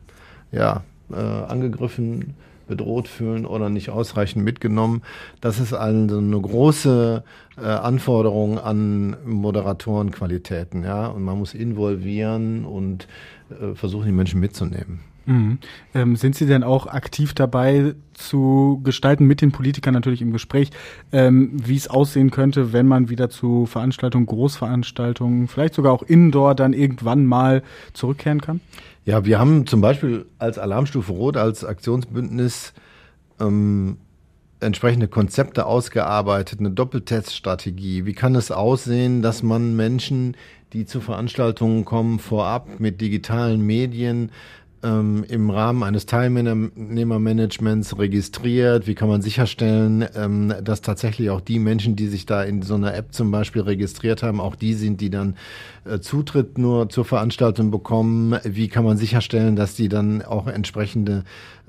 [0.52, 2.36] ja, äh, angegriffen
[2.68, 5.02] bedroht fühlen oder nicht ausreichend mitgenommen.
[5.42, 7.24] Das ist also eine große
[7.58, 11.08] äh, Anforderung an Moderatorenqualitäten, ja.
[11.08, 13.08] Und man muss involvieren und
[13.50, 15.02] äh, versuchen, die Menschen mitzunehmen.
[15.32, 15.60] Mhm.
[15.94, 20.72] Ähm, sind Sie denn auch aktiv dabei zu gestalten mit den Politikern natürlich im Gespräch,
[21.12, 26.54] ähm, wie es aussehen könnte, wenn man wieder zu Veranstaltungen, Großveranstaltungen, vielleicht sogar auch indoor
[26.54, 27.64] dann irgendwann mal
[27.94, 28.60] zurückkehren kann?
[29.06, 32.74] Ja, wir haben zum Beispiel als Alarmstufe Rot, als Aktionsbündnis
[33.40, 33.98] ähm,
[34.60, 38.06] entsprechende Konzepte ausgearbeitet, eine Doppelteststrategie.
[38.06, 40.36] Wie kann es aussehen, dass man Menschen,
[40.74, 44.32] die zu Veranstaltungen kommen, vorab mit digitalen Medien
[44.84, 48.88] ähm, im Rahmen eines Teilnehmermanagements registriert?
[48.88, 52.76] Wie kann man sicherstellen, ähm, dass tatsächlich auch die Menschen, die sich da in so
[52.76, 55.36] einer App zum Beispiel registriert haben, auch die sind, die dann
[55.86, 58.38] äh, Zutritt nur zur Veranstaltung bekommen?
[58.44, 61.24] Wie kann man sicherstellen, dass die dann auch entsprechende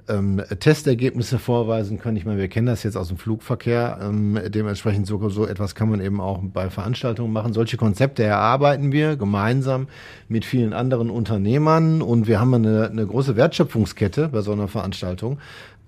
[0.08, 2.16] ähm, Testergebnisse vorweisen können.
[2.16, 3.98] Ich meine, wir kennen das jetzt aus dem Flugverkehr.
[4.02, 7.52] Ähm, dementsprechend so, so etwas kann man eben auch bei Veranstaltungen machen.
[7.52, 9.88] Solche Konzepte erarbeiten wir gemeinsam
[10.28, 15.38] mit vielen anderen Unternehmern und wir haben eine, eine große Wertschöpfungskette bei so einer Veranstaltung.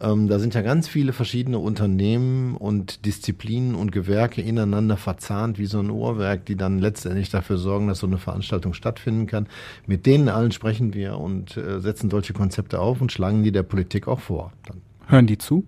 [0.04, 5.66] Ähm, da sind ja ganz viele verschiedene Unternehmen und Disziplinen und Gewerke ineinander verzahnt wie
[5.66, 9.46] so ein Uhrwerk, die dann letztendlich dafür sorgen, dass so eine Veranstaltung stattfinden kann.
[9.86, 13.62] Mit denen allen sprechen wir und äh, setzen solche Konzepte auf und schlagen die der
[13.62, 14.52] Politik auch vor.
[14.66, 14.82] Dann.
[15.06, 15.64] Hören die zu?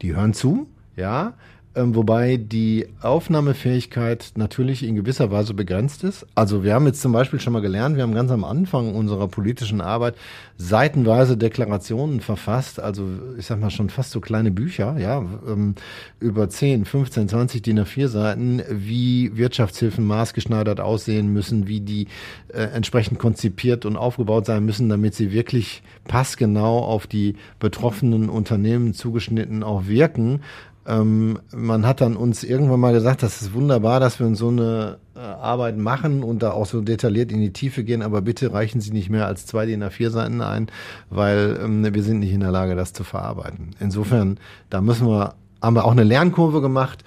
[0.00, 1.34] Die hören zu, ja.
[1.76, 6.26] Ähm, wobei die Aufnahmefähigkeit natürlich in gewisser Weise begrenzt ist.
[6.34, 9.28] Also wir haben jetzt zum Beispiel schon mal gelernt, wir haben ganz am Anfang unserer
[9.28, 10.16] politischen Arbeit
[10.56, 13.06] seitenweise Deklarationen verfasst, also
[13.38, 15.76] ich sag mal schon fast so kleine Bücher, ja, ähm,
[16.18, 22.08] über 10, 15, 20 DIN A4 Seiten, wie Wirtschaftshilfen maßgeschneidert aussehen müssen, wie die
[22.48, 28.92] äh, entsprechend konzipiert und aufgebaut sein müssen, damit sie wirklich passgenau auf die betroffenen Unternehmen
[28.92, 30.40] zugeschnitten auch wirken.
[30.86, 34.98] Ähm, man hat dann uns irgendwann mal gesagt, das ist wunderbar, dass wir so eine
[35.14, 38.80] äh, Arbeit machen und da auch so detailliert in die Tiefe gehen, aber bitte reichen
[38.80, 40.68] Sie nicht mehr als zwei DIN A4 Seiten ein,
[41.10, 43.76] weil ähm, wir sind nicht in der Lage, das zu verarbeiten.
[43.78, 44.38] Insofern,
[44.70, 47.04] da müssen wir, haben wir auch eine Lernkurve gemacht,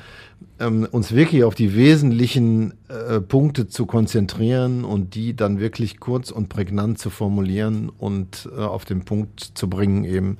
[0.60, 6.32] ähm, uns wirklich auf die wesentlichen äh, Punkte zu konzentrieren und die dann wirklich kurz
[6.32, 10.38] und prägnant zu formulieren und äh, auf den Punkt zu bringen eben,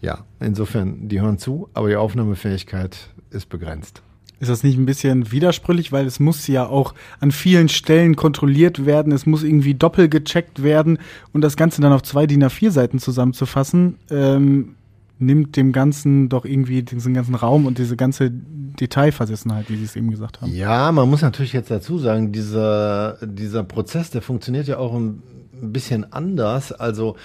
[0.00, 4.02] ja, insofern, die hören zu, aber die Aufnahmefähigkeit ist begrenzt.
[4.40, 8.86] Ist das nicht ein bisschen widersprüchlich, weil es muss ja auch an vielen Stellen kontrolliert
[8.86, 10.98] werden, es muss irgendwie doppelt gecheckt werden
[11.32, 14.76] und das Ganze dann auf zwei DIN A4 Seiten zusammenzufassen, ähm,
[15.18, 19.96] nimmt dem Ganzen doch irgendwie diesen ganzen Raum und diese ganze Detailversessenheit, wie Sie es
[19.96, 20.54] eben gesagt haben.
[20.54, 25.20] Ja, man muss natürlich jetzt dazu sagen, dieser, dieser Prozess, der funktioniert ja auch ein
[25.60, 26.70] bisschen anders.
[26.70, 27.16] Also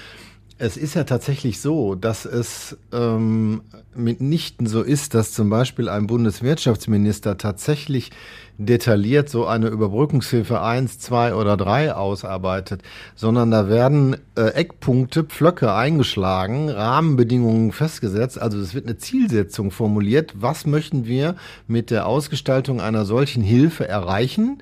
[0.63, 3.63] es ist ja tatsächlich so, dass es ähm,
[3.95, 8.11] mitnichten so ist, dass zum Beispiel ein Bundeswirtschaftsminister tatsächlich
[8.57, 12.81] detailliert so eine Überbrückungshilfe eins, zwei oder drei ausarbeitet,
[13.13, 18.41] sondern da werden äh, Eckpunkte, Pflöcke eingeschlagen, Rahmenbedingungen festgesetzt.
[18.41, 20.31] Also es wird eine Zielsetzung formuliert.
[20.35, 21.35] Was möchten wir
[21.67, 24.59] mit der Ausgestaltung einer solchen Hilfe erreichen?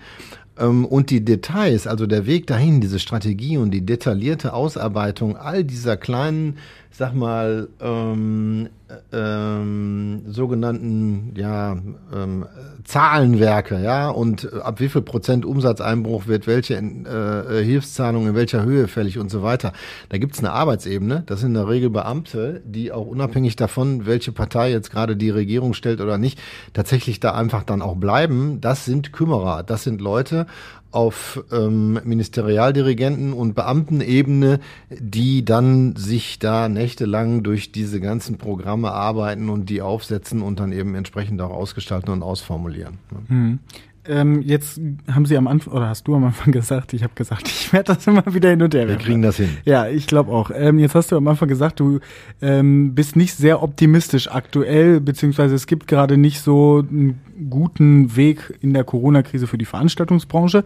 [0.62, 5.64] Ähm, und die Details, also der Weg dahin, diese Strategie und die detaillierte Ausarbeitung all
[5.64, 6.58] dieser kleinen,
[6.92, 8.70] sag mal, ähm,
[9.14, 11.78] ähm, sogenannten ja,
[12.14, 12.46] ähm,
[12.84, 18.88] Zahlenwerke, ja, und ab wie viel Prozent Umsatzeinbruch wird welche äh, Hilfszahlung in welcher Höhe
[18.88, 19.72] fällig und so weiter.
[20.10, 24.32] Da gibt's eine Arbeitsebene, das sind in der Regel Beamte, die auch unabhängig davon, welche
[24.32, 26.42] Partei jetzt gerade die Regierung stellt oder nicht,
[26.74, 28.60] tatsächlich da einfach dann auch bleiben.
[28.62, 30.48] Das sind Kümmerer, das sind Leute,
[30.92, 39.50] auf ähm, Ministerialdirigenten und Beamtenebene, die dann sich da nächtelang durch diese ganzen Programme arbeiten
[39.50, 42.98] und die aufsetzen und dann eben entsprechend auch ausgestalten und ausformulieren.
[43.28, 43.60] Mhm.
[44.08, 44.80] Ähm, jetzt
[45.12, 47.94] haben Sie am Anfang, oder hast du am Anfang gesagt, ich habe gesagt, ich werde
[47.94, 48.88] das immer wieder hin und her.
[48.88, 49.50] Wir kriegen das hin.
[49.64, 50.52] Ja, ich glaube auch.
[50.54, 52.00] Ähm, jetzt hast du am Anfang gesagt, du
[52.42, 58.58] ähm, bist nicht sehr optimistisch aktuell, beziehungsweise es gibt gerade nicht so einen guten Weg
[58.62, 60.64] in der Corona-Krise für die Veranstaltungsbranche.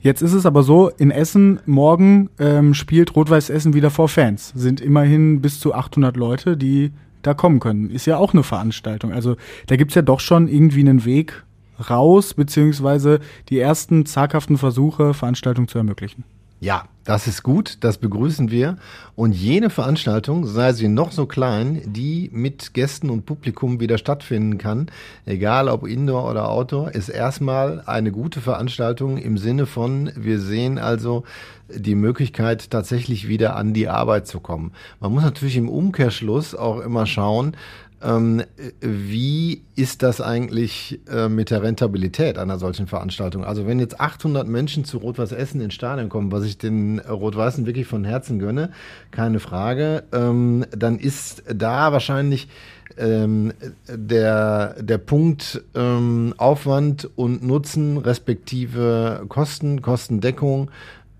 [0.00, 4.52] Jetzt ist es aber so, in Essen morgen ähm, spielt Rot-Weiß Essen wieder vor Fans.
[4.54, 7.90] Sind immerhin bis zu 800 Leute, die da kommen können.
[7.90, 9.12] Ist ja auch eine Veranstaltung.
[9.12, 11.44] Also da gibt's ja doch schon irgendwie einen Weg,
[11.78, 16.24] raus, beziehungsweise die ersten zaghaften Versuche, Veranstaltungen zu ermöglichen.
[16.60, 18.78] Ja, das ist gut, das begrüßen wir.
[19.14, 24.58] Und jene Veranstaltung, sei sie noch so klein, die mit Gästen und Publikum wieder stattfinden
[24.58, 24.90] kann,
[25.24, 30.78] egal ob Indoor oder Outdoor, ist erstmal eine gute Veranstaltung im Sinne von, wir sehen
[30.78, 31.22] also
[31.68, 34.72] die Möglichkeit, tatsächlich wieder an die Arbeit zu kommen.
[34.98, 37.56] Man muss natürlich im Umkehrschluss auch immer schauen,
[38.02, 38.42] ähm,
[38.80, 43.44] wie ist das eigentlich äh, mit der Rentabilität einer solchen Veranstaltung?
[43.44, 47.66] Also wenn jetzt 800 Menschen zu Rot-Weiß Essen ins Stadion kommen, was ich den Rot-Weißen
[47.66, 48.70] wirklich von Herzen gönne,
[49.10, 52.48] keine Frage, ähm, dann ist da wahrscheinlich
[52.96, 53.52] ähm,
[53.88, 60.70] der, der Punkt ähm, Aufwand und Nutzen respektive Kosten, Kostendeckung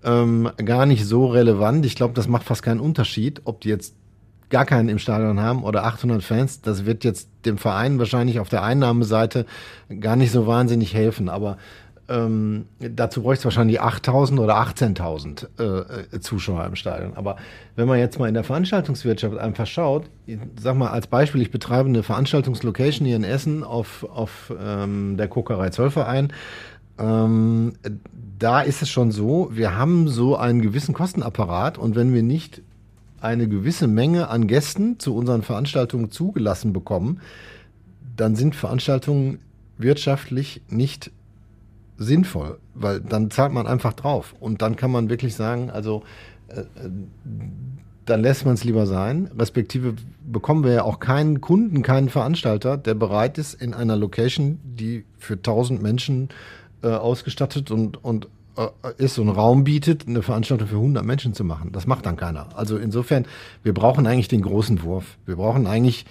[0.03, 1.85] ähm, gar nicht so relevant.
[1.85, 3.95] Ich glaube, das macht fast keinen Unterschied, ob die jetzt
[4.49, 8.49] gar keinen im Stadion haben oder 800 Fans, das wird jetzt dem Verein wahrscheinlich auf
[8.49, 9.45] der Einnahmeseite
[9.99, 11.29] gar nicht so wahnsinnig helfen.
[11.29, 11.57] Aber
[12.09, 17.13] ähm, dazu bräuchte es wahrscheinlich 8.000 oder 18.000 äh, äh, Zuschauer im Stadion.
[17.15, 17.37] Aber
[17.75, 20.09] wenn man jetzt mal in der Veranstaltungswirtschaft einfach schaut,
[20.59, 25.27] sag mal als Beispiel, ich betreibe eine Veranstaltungslocation hier in Essen auf, auf ähm, der
[25.27, 26.33] Kokerei Zollverein.
[26.97, 27.73] Ähm,
[28.39, 32.61] da ist es schon so, wir haben so einen gewissen Kostenapparat und wenn wir nicht
[33.21, 37.21] eine gewisse Menge an Gästen zu unseren Veranstaltungen zugelassen bekommen,
[38.15, 39.39] dann sind Veranstaltungen
[39.77, 41.11] wirtschaftlich nicht
[41.97, 46.03] sinnvoll, weil dann zahlt man einfach drauf und dann kann man wirklich sagen, also
[46.47, 46.63] äh,
[48.05, 49.29] dann lässt man es lieber sein.
[49.37, 49.93] Respektive
[50.25, 55.05] bekommen wir ja auch keinen Kunden, keinen Veranstalter, der bereit ist, in einer Location, die
[55.17, 56.29] für 1000 Menschen
[56.81, 58.29] äh, ausgestattet und, und äh,
[58.97, 61.71] ist, so einen Raum bietet, eine Veranstaltung für 100 Menschen zu machen.
[61.71, 62.49] Das macht dann keiner.
[62.55, 63.25] Also insofern,
[63.63, 65.17] wir brauchen eigentlich den großen Wurf.
[65.25, 66.05] Wir brauchen eigentlich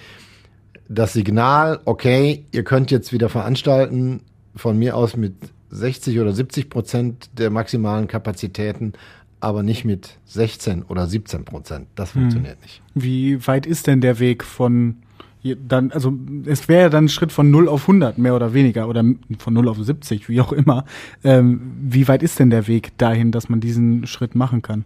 [0.89, 4.23] das Signal, okay, ihr könnt jetzt wieder veranstalten,
[4.57, 5.35] von mir aus mit
[5.71, 8.95] 60 oder 70 Prozent der maximalen Kapazitäten,
[9.41, 11.89] aber nicht mit 16 oder 17 Prozent.
[11.95, 12.23] Das hm.
[12.23, 12.63] funktioniert hm.
[12.63, 12.83] nicht.
[12.95, 14.97] Wie weit ist denn der Weg von
[15.43, 16.13] dann, also
[16.47, 19.05] es wäre ja dann ein Schritt von 0 auf 100 mehr oder weniger oder
[19.39, 20.85] von 0 auf 70, wie auch immer.
[21.25, 24.85] Ähm, wie weit ist denn der Weg dahin, dass man diesen Schritt machen kann?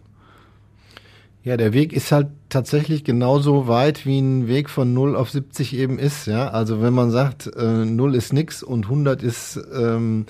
[1.43, 5.75] Ja, der Weg ist halt tatsächlich genauso weit, wie ein Weg von 0 auf 70
[5.75, 6.25] eben ist.
[6.25, 10.25] Ja, also wenn man sagt, äh, 0 ist nix und 100 ist, ähm,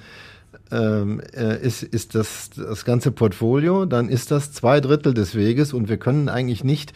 [0.72, 5.72] ähm, äh, ist, ist das, das ganze Portfolio, dann ist das zwei Drittel des Weges
[5.72, 6.94] und wir können eigentlich nicht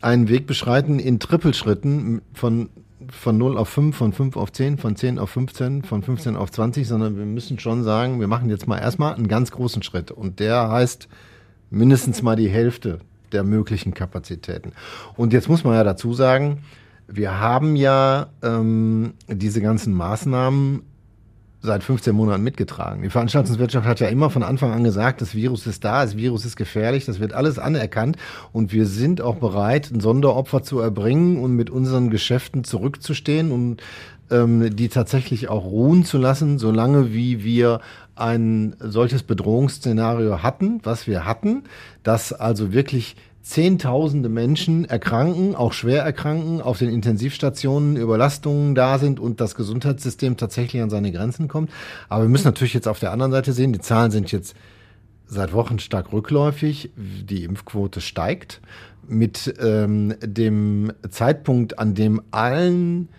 [0.00, 2.68] einen Weg beschreiten in Trippelschritten von
[3.10, 6.50] von 0 auf 5, von 5 auf 10, von 10 auf 15, von 15 auf
[6.50, 10.10] 20, sondern wir müssen schon sagen, wir machen jetzt mal erstmal einen ganz großen Schritt.
[10.10, 11.08] Und der heißt
[11.70, 13.00] mindestens mal die Hälfte
[13.32, 14.72] der möglichen Kapazitäten.
[15.16, 16.62] Und jetzt muss man ja dazu sagen,
[17.06, 20.82] wir haben ja ähm, diese ganzen Maßnahmen
[21.64, 23.02] seit 15 Monaten mitgetragen.
[23.02, 26.44] Die Veranstaltungswirtschaft hat ja immer von Anfang an gesagt, das Virus ist da, das Virus
[26.44, 28.16] ist gefährlich, das wird alles anerkannt
[28.52, 33.82] und wir sind auch bereit, ein Sonderopfer zu erbringen und mit unseren Geschäften zurückzustehen und
[34.30, 37.80] ähm, die tatsächlich auch ruhen zu lassen, solange wie wir
[38.14, 41.64] ein solches Bedrohungsszenario hatten, was wir hatten,
[42.02, 49.20] dass also wirklich Zehntausende Menschen erkranken, auch schwer erkranken, auf den Intensivstationen Überlastungen da sind
[49.20, 51.70] und das Gesundheitssystem tatsächlich an seine Grenzen kommt.
[52.08, 54.56] Aber wir müssen natürlich jetzt auf der anderen Seite sehen, die Zahlen sind jetzt
[55.26, 58.62] seit Wochen stark rückläufig, die Impfquote steigt.
[59.06, 63.10] Mit ähm, dem Zeitpunkt, an dem allen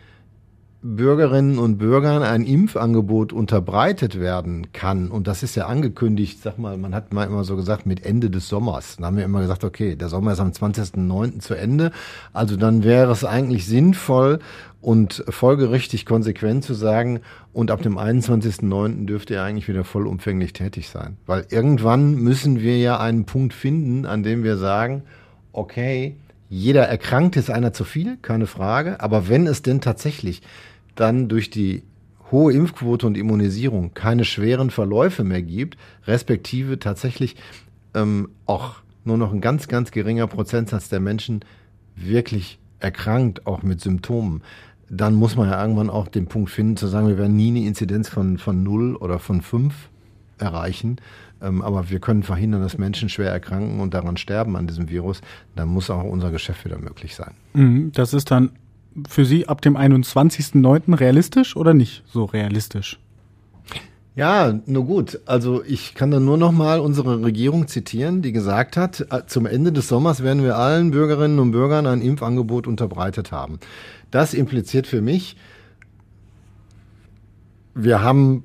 [0.88, 6.78] Bürgerinnen und Bürgern ein Impfangebot unterbreitet werden kann, und das ist ja angekündigt, sag mal,
[6.78, 8.98] man hat mal immer so gesagt, mit Ende des Sommers.
[8.98, 11.40] Dann haben wir immer gesagt, okay, der Sommer ist am 20.09.
[11.40, 11.92] zu Ende.
[12.34, 14.38] Also dann wäre es eigentlich sinnvoll
[14.80, 17.22] und folgerichtig konsequent zu sagen,
[17.52, 19.08] und ab dem 21.09.
[19.08, 21.18] dürfte er eigentlich wieder vollumfänglich tätig sein.
[21.26, 25.02] Weil irgendwann müssen wir ja einen Punkt finden, an dem wir sagen,
[25.52, 26.16] okay,
[26.48, 30.44] jeder erkrankt ist einer zu viel, keine Frage, aber wenn es denn tatsächlich
[30.96, 31.84] dann durch die
[32.32, 37.36] hohe Impfquote und Immunisierung keine schweren Verläufe mehr gibt, respektive tatsächlich
[37.94, 41.46] ähm, auch nur noch ein ganz, ganz geringer Prozentsatz der Menschen
[41.96, 44.42] wirklich erkrankt, auch mit Symptomen,
[44.90, 47.66] dann muss man ja irgendwann auch den Punkt finden, zu sagen, wir werden nie eine
[47.66, 49.74] Inzidenz von, von 0 oder von 5
[50.38, 50.98] erreichen.
[51.42, 55.22] Ähm, aber wir können verhindern, dass Menschen schwer erkranken und daran sterben an diesem Virus.
[55.56, 57.34] Dann muss auch unser Geschäft wieder möglich sein.
[57.54, 58.52] Mhm, das ist dann
[59.08, 61.00] für Sie ab dem 21.09.
[61.00, 63.00] realistisch oder nicht so realistisch?
[64.16, 65.20] Ja, nur gut.
[65.26, 69.46] Also ich kann da nur noch mal unsere Regierung zitieren, die gesagt hat, äh, zum
[69.46, 73.60] Ende des Sommers werden wir allen Bürgerinnen und Bürgern ein Impfangebot unterbreitet haben.
[74.12, 75.36] Das impliziert für mich,
[77.74, 78.44] wir haben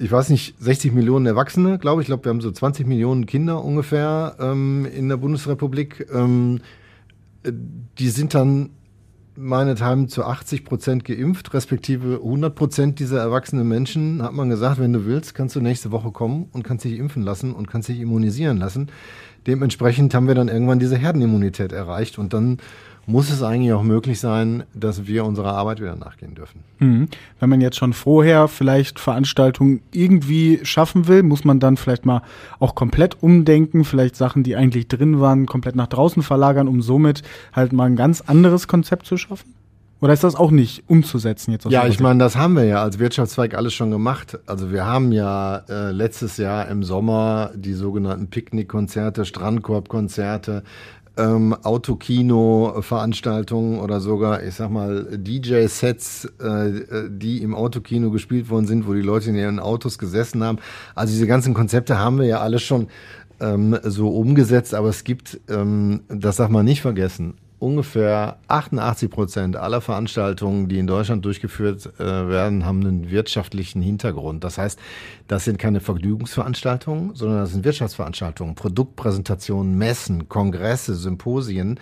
[0.00, 2.04] ich weiß nicht, 60 Millionen Erwachsene, glaube ich.
[2.04, 6.06] Ich glaube, wir haben so 20 Millionen Kinder ungefähr ähm, in der Bundesrepublik.
[6.12, 6.60] Ähm,
[7.44, 8.70] die sind dann
[9.38, 14.92] meinethalben zu 80 Prozent geimpft, respektive 100 Prozent dieser erwachsenen Menschen, hat man gesagt, wenn
[14.92, 18.00] du willst, kannst du nächste Woche kommen und kannst dich impfen lassen und kannst dich
[18.00, 18.90] immunisieren lassen.
[19.46, 22.58] Dementsprechend haben wir dann irgendwann diese Herdenimmunität erreicht und dann
[23.08, 26.60] muss es eigentlich auch möglich sein, dass wir unserer Arbeit wieder nachgehen dürfen.
[26.78, 27.08] Mhm.
[27.40, 32.20] Wenn man jetzt schon vorher vielleicht Veranstaltungen irgendwie schaffen will, muss man dann vielleicht mal
[32.58, 37.22] auch komplett umdenken, vielleicht Sachen, die eigentlich drin waren, komplett nach draußen verlagern, um somit
[37.54, 39.54] halt mal ein ganz anderes Konzept zu schaffen?
[40.00, 41.64] Oder ist das auch nicht umzusetzen jetzt?
[41.68, 44.38] Ja, ich meine, das haben wir ja als Wirtschaftszweig alles schon gemacht.
[44.46, 50.62] Also wir haben ja äh, letztes Jahr im Sommer die sogenannten Picknickkonzerte, Strandkorbkonzerte,
[51.18, 58.86] ähm, Autokino-Veranstaltungen oder sogar, ich sag mal, DJ-Sets, äh, die im Autokino gespielt worden sind,
[58.86, 60.58] wo die Leute in ihren Autos gesessen haben.
[60.94, 62.86] Also diese ganzen Konzepte haben wir ja alle schon
[63.40, 69.56] ähm, so umgesetzt, aber es gibt, ähm, das darf man nicht vergessen, ungefähr 88 Prozent
[69.56, 74.44] aller Veranstaltungen, die in Deutschland durchgeführt äh, werden, haben einen wirtschaftlichen Hintergrund.
[74.44, 74.78] Das heißt,
[75.26, 81.80] das sind keine Vergnügungsveranstaltungen, sondern das sind Wirtschaftsveranstaltungen, Produktpräsentationen, Messen, Kongresse, Symposien,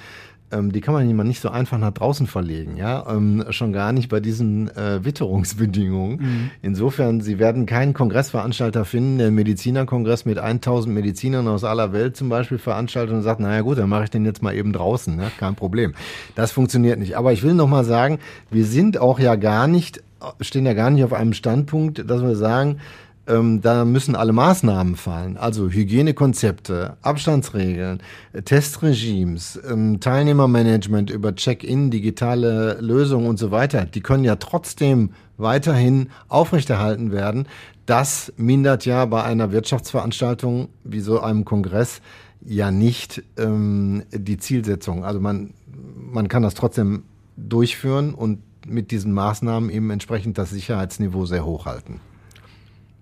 [0.53, 4.09] ähm, die kann man nicht so einfach nach draußen verlegen, ja, ähm, schon gar nicht
[4.09, 6.18] bei diesen äh, Witterungsbedingungen.
[6.18, 6.51] Mhm.
[6.62, 12.16] Insofern, Sie werden keinen Kongressveranstalter finden, der einen Medizinerkongress mit 1000 Medizinern aus aller Welt
[12.16, 15.16] zum Beispiel veranstaltet und sagt, naja gut, dann mache ich den jetzt mal eben draußen,
[15.16, 15.30] ne?
[15.38, 15.94] kein Problem.
[16.34, 17.16] Das funktioniert nicht.
[17.16, 18.18] Aber ich will noch mal sagen,
[18.51, 20.03] wir sind auch ja gar nicht,
[20.40, 22.78] stehen ja gar nicht auf einem Standpunkt, dass wir sagen,
[23.27, 28.01] ähm, da müssen alle Maßnahmen fallen, also Hygienekonzepte, Abstandsregeln,
[28.45, 33.85] Testregimes, ähm, Teilnehmermanagement über Check-in, digitale Lösungen und so weiter.
[33.85, 37.49] Die können ja trotzdem weiterhin aufrechterhalten werden.
[37.85, 42.01] Das mindert ja bei einer Wirtschaftsveranstaltung wie so einem Kongress
[42.45, 45.05] ja nicht ähm, die Zielsetzung.
[45.05, 45.53] Also man,
[45.97, 47.05] man kann das trotzdem
[47.37, 52.01] durchführen und mit diesen Maßnahmen eben entsprechend das Sicherheitsniveau sehr hoch halten.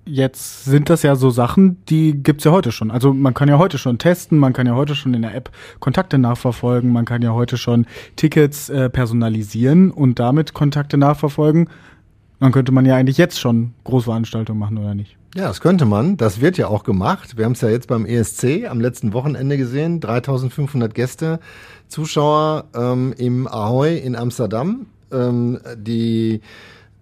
[0.06, 2.90] Jetzt sind das ja so Sachen, die gibt's ja heute schon.
[2.90, 5.50] Also man kann ja heute schon testen, man kann ja heute schon in der App
[5.80, 7.86] Kontakte nachverfolgen, man kann ja heute schon
[8.16, 11.70] Tickets äh, personalisieren und damit Kontakte nachverfolgen.
[12.40, 15.16] Dann könnte man ja eigentlich jetzt schon Großveranstaltungen machen, oder nicht?
[15.34, 16.18] Ja, das könnte man.
[16.18, 17.38] Das wird ja auch gemacht.
[17.38, 20.00] Wir haben es ja jetzt beim ESC am letzten Wochenende gesehen.
[20.00, 21.40] 3500 Gäste,
[21.88, 24.86] Zuschauer ähm, im Ahoy in Amsterdam.
[25.10, 26.40] Ähm, die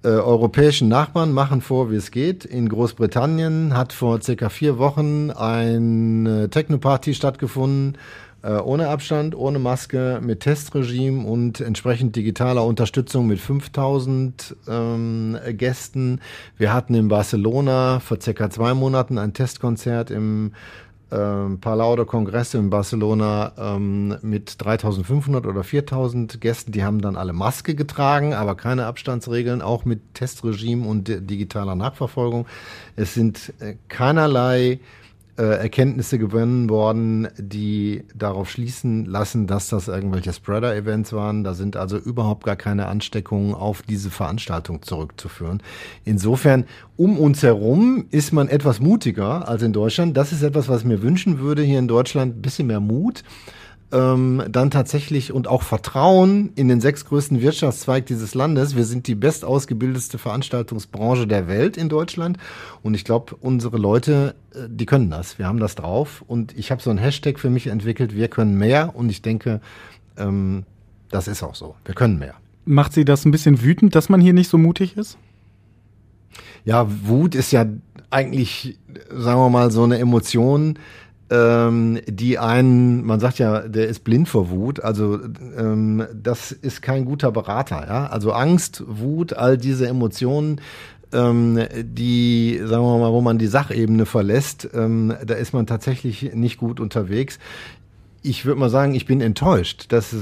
[0.05, 2.45] äh, europäischen Nachbarn machen vor, wie es geht.
[2.45, 7.99] In Großbritannien hat vor circa vier Wochen eine Techno-Party stattgefunden,
[8.43, 16.21] äh, ohne Abstand, ohne Maske, mit Testregime und entsprechend digitaler Unterstützung mit 5000 ähm, Gästen.
[16.59, 20.53] Wir hatten in Barcelona vor circa zwei Monaten ein Testkonzert im
[21.13, 26.73] ähm, Palau Kongresse in Barcelona ähm, mit 3500 oder 4000 Gästen.
[26.73, 32.47] Die haben dann alle Maske getragen, aber keine Abstandsregeln, auch mit Testregime und digitaler Nachverfolgung.
[32.97, 34.81] Es sind äh, keinerlei
[35.39, 41.43] äh, Erkenntnisse gewonnen worden, die darauf schließen lassen, dass das irgendwelche Spreader-Events waren.
[41.43, 45.63] Da sind also überhaupt gar keine Ansteckungen auf diese Veranstaltung zurückzuführen.
[46.05, 46.65] Insofern,
[46.97, 50.17] um uns herum ist man etwas mutiger als in Deutschland.
[50.17, 52.37] Das ist etwas, was ich mir wünschen würde hier in Deutschland.
[52.37, 53.23] Ein bisschen mehr Mut
[53.93, 58.75] ähm, dann tatsächlich und auch Vertrauen in den sechs größten Wirtschaftszweig dieses Landes.
[58.75, 62.39] Wir sind die bestausgebildetste Veranstaltungsbranche der Welt in Deutschland
[62.83, 65.39] und ich glaube, unsere Leute, äh, die können das.
[65.39, 68.57] Wir haben das drauf und ich habe so ein Hashtag für mich entwickelt, wir können
[68.57, 69.61] mehr und ich denke,
[70.17, 70.65] ähm,
[71.11, 71.77] das ist auch so.
[71.85, 72.35] Wir können mehr.
[72.65, 75.19] Macht Sie das ein bisschen wütend, dass man hier nicht so mutig ist?
[76.65, 77.67] Ja, Wut ist ja
[78.11, 78.79] eigentlich,
[79.11, 80.79] sagen wir mal, so eine Emotion,
[81.33, 85.19] ähm, die einen, man sagt ja, der ist blind vor Wut, also
[85.57, 88.07] ähm, das ist kein guter Berater, ja.
[88.07, 90.61] Also Angst, Wut, all diese Emotionen,
[91.13, 96.35] ähm, die, sagen wir mal, wo man die Sachebene verlässt, ähm, da ist man tatsächlich
[96.35, 97.39] nicht gut unterwegs.
[98.23, 99.87] Ich würde mal sagen, ich bin enttäuscht.
[99.89, 100.15] Das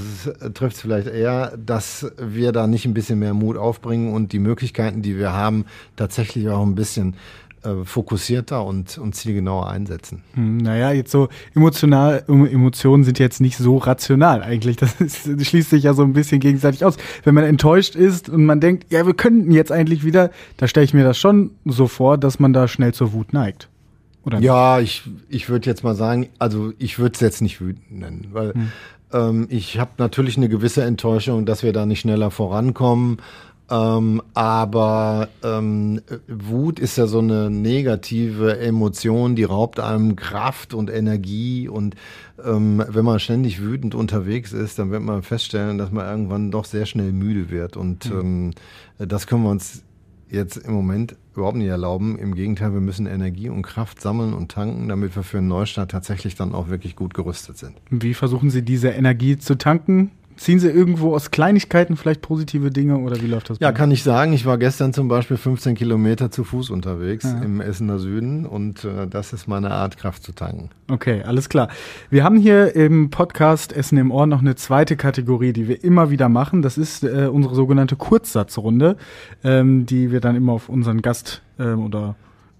[0.53, 4.39] trifft es vielleicht eher, dass wir da nicht ein bisschen mehr Mut aufbringen und die
[4.39, 5.65] Möglichkeiten, die wir haben,
[5.97, 7.15] tatsächlich auch ein bisschen
[7.63, 10.23] äh, fokussierter und, und zielgenauer einsetzen.
[10.33, 14.77] Hm, naja, jetzt so emotional, Emotionen sind jetzt nicht so rational eigentlich.
[14.77, 16.97] Das, ist, das schließt sich ja so ein bisschen gegenseitig aus.
[17.23, 20.85] Wenn man enttäuscht ist und man denkt, ja, wir könnten jetzt eigentlich wieder, da stelle
[20.85, 23.69] ich mir das schon so vor, dass man da schnell zur Wut neigt.
[24.23, 27.91] Oder ja, ich, ich würde jetzt mal sagen, also ich würde es jetzt nicht wütend
[27.91, 28.71] nennen, weil hm.
[29.13, 33.17] ähm, ich habe natürlich eine gewisse Enttäuschung, dass wir da nicht schneller vorankommen.
[33.71, 40.89] Ähm, aber ähm, Wut ist ja so eine negative Emotion, die raubt einem Kraft und
[40.89, 41.69] Energie.
[41.69, 41.95] Und
[42.43, 46.65] ähm, wenn man ständig wütend unterwegs ist, dann wird man feststellen, dass man irgendwann doch
[46.65, 47.77] sehr schnell müde wird.
[47.77, 48.51] Und mhm.
[48.99, 49.83] das können wir uns
[50.29, 52.17] jetzt im Moment überhaupt nicht erlauben.
[52.19, 55.91] Im Gegenteil, wir müssen Energie und Kraft sammeln und tanken, damit wir für einen Neustart
[55.91, 57.77] tatsächlich dann auch wirklich gut gerüstet sind.
[57.89, 60.11] Wie versuchen Sie diese Energie zu tanken?
[60.41, 63.59] Ziehen Sie irgendwo aus Kleinigkeiten vielleicht positive Dinge oder wie läuft das?
[63.59, 64.33] Ja, kann ich sagen.
[64.33, 67.43] Ich war gestern zum Beispiel 15 Kilometer zu Fuß unterwegs ja.
[67.43, 70.71] im Essener Süden und äh, das ist meine Art, Kraft zu tanken.
[70.89, 71.67] Okay, alles klar.
[72.09, 76.09] Wir haben hier im Podcast Essen im Ohr noch eine zweite Kategorie, die wir immer
[76.09, 76.63] wieder machen.
[76.63, 78.97] Das ist äh, unsere sogenannte Kurzsatzrunde,
[79.43, 82.15] ähm, die wir dann immer auf unseren Gast ähm, oder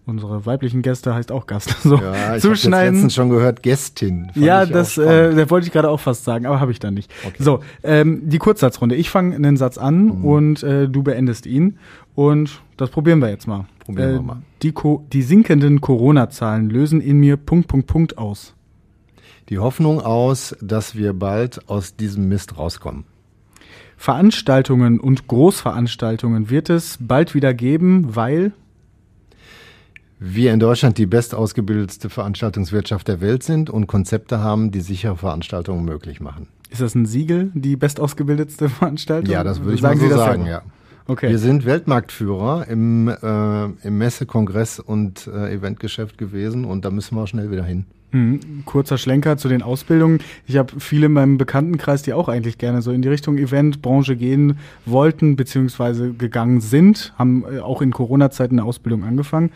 [0.06, 1.76] unsere weiblichen Gäste heißt auch Gast.
[1.84, 4.32] So ja, ich habe letztens schon gehört Gästin.
[4.36, 7.12] ja, das, äh, das wollte ich gerade auch fast sagen, aber habe ich dann nicht.
[7.26, 7.44] Okay.
[7.44, 8.96] So, ähm, die Kurzsatzrunde.
[8.96, 10.26] Ich fange einen Satz an mhm.
[10.26, 11.78] und äh, du beendest ihn
[12.16, 13.66] und das probieren wir jetzt mal.
[13.80, 14.42] Probieren äh, wir mal.
[14.62, 14.74] Die,
[15.12, 18.54] die sinkenden Corona-Zahlen lösen in mir Punkt Punkt Punkt aus.
[19.50, 23.06] Die Hoffnung aus, dass wir bald aus diesem Mist rauskommen.
[23.98, 28.52] Veranstaltungen und Großveranstaltungen wird es bald wieder geben, weil
[30.24, 35.84] wir in Deutschland die bestausgebildetste Veranstaltungswirtschaft der Welt sind und Konzepte haben, die sichere Veranstaltungen
[35.84, 36.48] möglich machen.
[36.70, 39.34] Ist das ein Siegel, die bestausgebildetste Veranstaltung?
[39.34, 40.62] Ja, das würde ich sagen mal so sagen, ja.
[41.08, 41.30] Okay.
[41.30, 47.16] Wir sind Weltmarktführer im, äh, im Messe-, Kongress- und äh, Eventgeschäft gewesen und da müssen
[47.16, 47.88] wir auch schnell wieder hin.
[48.12, 48.64] Mhm.
[48.66, 50.20] Kurzer Schlenker zu den Ausbildungen.
[50.48, 54.16] Ich habe viele in meinem Bekanntenkreis, die auch eigentlich gerne so in die Richtung Eventbranche
[54.16, 59.52] gehen wollten, beziehungsweise gegangen sind, haben äh, auch in Corona-Zeiten eine Ausbildung angefangen.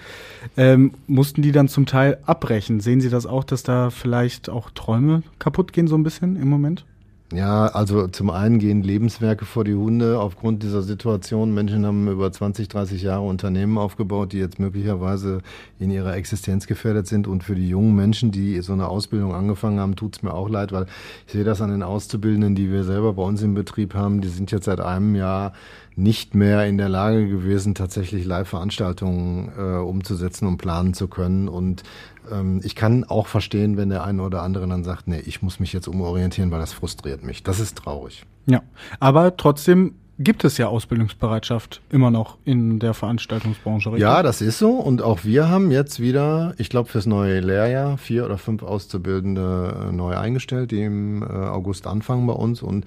[0.58, 2.80] Ähm, mussten die dann zum Teil abbrechen?
[2.80, 6.47] Sehen Sie das auch, dass da vielleicht auch Träume kaputt gehen, so ein bisschen im
[6.47, 6.86] Moment?
[7.34, 11.55] Ja, also zum einen gehen Lebenswerke vor die Hunde aufgrund dieser Situation.
[11.55, 15.39] Menschen haben über 20, 30 Jahre Unternehmen aufgebaut, die jetzt möglicherweise
[15.80, 17.28] in ihrer Existenz gefährdet sind.
[17.28, 20.49] Und für die jungen Menschen, die so eine Ausbildung angefangen haben, tut es mir auch
[20.49, 20.86] leid, weil
[21.26, 24.21] ich sehe das an den Auszubildenden, die wir selber bei uns im Betrieb haben.
[24.21, 25.53] Die sind jetzt seit einem Jahr
[25.96, 31.48] nicht mehr in der Lage gewesen, tatsächlich Live-Veranstaltungen äh, umzusetzen und planen zu können.
[31.48, 31.84] Und
[32.32, 35.60] ähm, ich kann auch verstehen, wenn der eine oder andere dann sagt, nee, ich muss
[35.60, 37.43] mich jetzt umorientieren, weil das frustriert mich.
[37.43, 38.26] Das ist traurig.
[38.46, 38.62] Ja,
[39.00, 43.89] aber trotzdem gibt es ja Ausbildungsbereitschaft immer noch in der Veranstaltungsbranche.
[43.89, 44.01] Richtig?
[44.01, 44.72] Ja, das ist so.
[44.72, 49.88] Und auch wir haben jetzt wieder, ich glaube, fürs neue Lehrjahr vier oder fünf Auszubildende
[49.89, 52.61] äh, neu eingestellt, die im äh, August anfangen bei uns.
[52.61, 52.86] Und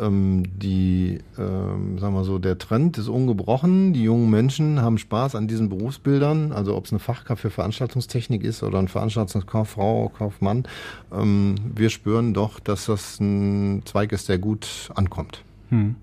[0.00, 3.92] ähm, die, ähm, sagen wir so, der Trend ist ungebrochen.
[3.92, 6.52] Die jungen Menschen haben Spaß an diesen Berufsbildern.
[6.52, 10.64] Also ob es eine Fachkraft für Veranstaltungstechnik ist oder ein Veranstaltungskauffrau, Kaufmann.
[11.12, 15.42] Ähm, wir spüren doch, dass das ein Zweig ist, der gut ankommt.
[15.70, 15.96] Hm.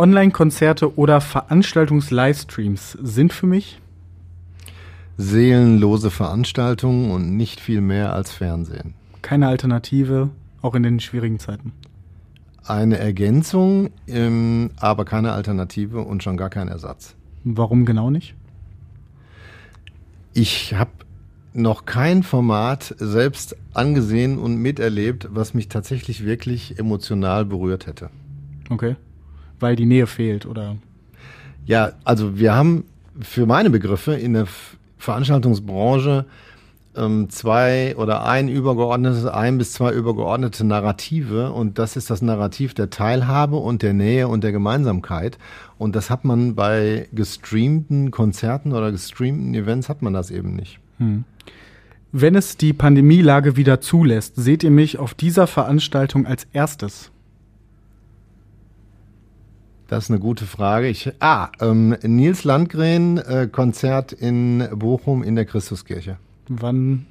[0.00, 3.78] Online-Konzerte oder Veranstaltungs-Livestreams sind für mich
[5.18, 8.94] seelenlose Veranstaltungen und nicht viel mehr als Fernsehen.
[9.20, 10.30] Keine Alternative,
[10.62, 11.72] auch in den schwierigen Zeiten.
[12.64, 17.14] Eine Ergänzung, ähm, aber keine Alternative und schon gar kein Ersatz.
[17.44, 18.34] Warum genau nicht?
[20.32, 20.92] Ich habe
[21.52, 28.08] noch kein Format selbst angesehen und miterlebt, was mich tatsächlich wirklich emotional berührt hätte.
[28.70, 28.96] Okay
[29.60, 30.76] weil die Nähe fehlt, oder?
[31.66, 32.84] Ja, also wir haben
[33.20, 34.46] für meine Begriffe in der
[34.98, 36.26] Veranstaltungsbranche
[36.96, 42.74] ähm, zwei oder ein übergeordnetes, ein bis zwei übergeordnete Narrative und das ist das Narrativ
[42.74, 45.38] der Teilhabe und der Nähe und der Gemeinsamkeit
[45.78, 50.80] und das hat man bei gestreamten Konzerten oder gestreamten Events hat man das eben nicht.
[50.98, 51.24] Hm.
[52.12, 57.12] Wenn es die Pandemielage wieder zulässt, seht ihr mich auf dieser Veranstaltung als erstes?
[59.90, 60.86] Das ist eine gute Frage.
[60.86, 66.16] Ich, ah, ähm, Nils Landgren, äh, Konzert in Bochum in der Christuskirche.
[66.46, 67.06] Wann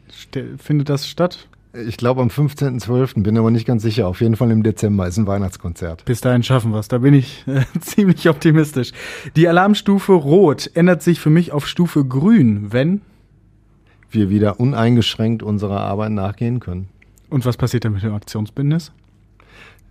[0.57, 1.49] findet das statt?
[1.73, 4.07] Ich glaube am 15.12., bin aber nicht ganz sicher.
[4.07, 6.05] Auf jeden Fall im Dezember ist ein Weihnachtskonzert.
[6.05, 8.93] Bis dahin schaffen wir es, da bin ich äh, ziemlich optimistisch.
[9.35, 13.01] Die Alarmstufe Rot ändert sich für mich auf Stufe Grün, wenn
[14.09, 16.87] wir wieder uneingeschränkt unserer Arbeit nachgehen können.
[17.29, 18.93] Und was passiert dann mit dem Aktionsbündnis?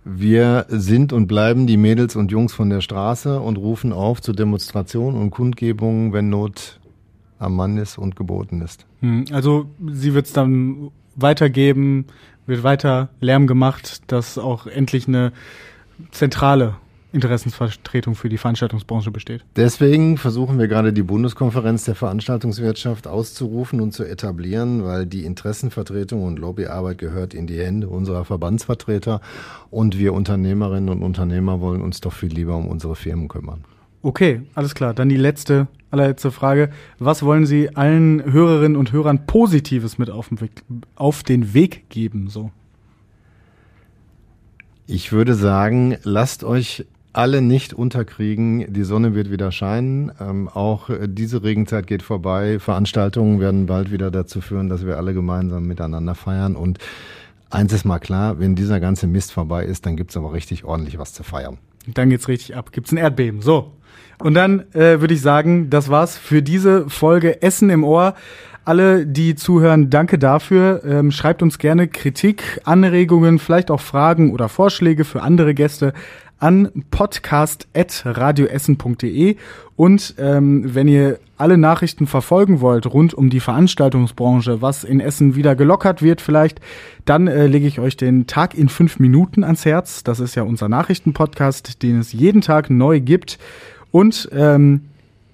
[0.03, 4.33] Wir sind und bleiben die Mädels und Jungs von der Straße und rufen auf zu
[4.33, 6.79] Demonstrationen und Kundgebungen, wenn Not
[7.37, 8.85] am Mann ist und geboten ist.
[9.01, 12.05] Hm, also sie wird es dann weitergeben,
[12.45, 15.31] wird weiter Lärm gemacht, dass auch endlich eine
[16.11, 16.75] zentrale
[17.11, 19.43] Interessensvertretung für die Veranstaltungsbranche besteht.
[19.55, 26.23] Deswegen versuchen wir gerade die Bundeskonferenz der Veranstaltungswirtschaft auszurufen und zu etablieren, weil die Interessenvertretung
[26.23, 29.21] und Lobbyarbeit gehört in die Hände unserer Verbandsvertreter
[29.71, 33.63] und wir Unternehmerinnen und Unternehmer wollen uns doch viel lieber um unsere Firmen kümmern.
[34.01, 34.93] Okay, alles klar.
[34.93, 36.69] Dann die letzte, allerletzte Frage.
[36.99, 40.63] Was wollen Sie allen Hörerinnen und Hörern Positives mit auf den Weg,
[40.95, 42.29] auf den Weg geben?
[42.29, 42.51] So.
[44.87, 48.71] Ich würde sagen, lasst euch alle nicht unterkriegen.
[48.71, 50.11] Die Sonne wird wieder scheinen.
[50.19, 52.59] Ähm, auch diese Regenzeit geht vorbei.
[52.59, 56.55] Veranstaltungen werden bald wieder dazu führen, dass wir alle gemeinsam miteinander feiern.
[56.55, 56.77] Und
[57.49, 60.99] eins ist mal klar, wenn dieser ganze Mist vorbei ist, dann gibt's aber richtig ordentlich
[60.99, 61.57] was zu feiern.
[61.87, 62.71] Dann geht's richtig ab.
[62.71, 63.41] Gibt's ein Erdbeben.
[63.41, 63.71] So.
[64.19, 68.15] Und dann äh, würde ich sagen, das war's für diese Folge Essen im Ohr.
[68.65, 70.83] Alle, die zuhören, danke dafür.
[70.85, 75.93] Ähm, schreibt uns gerne Kritik, Anregungen, vielleicht auch Fragen oder Vorschläge für andere Gäste
[76.39, 79.35] an podcast.radioessen.de
[79.75, 85.35] und ähm, wenn ihr alle Nachrichten verfolgen wollt rund um die Veranstaltungsbranche, was in Essen
[85.35, 86.59] wieder gelockert wird vielleicht,
[87.05, 90.03] dann äh, lege ich euch den Tag in fünf Minuten ans Herz.
[90.03, 93.39] Das ist ja unser Nachrichtenpodcast, den es jeden Tag neu gibt.
[93.91, 94.88] Und ähm,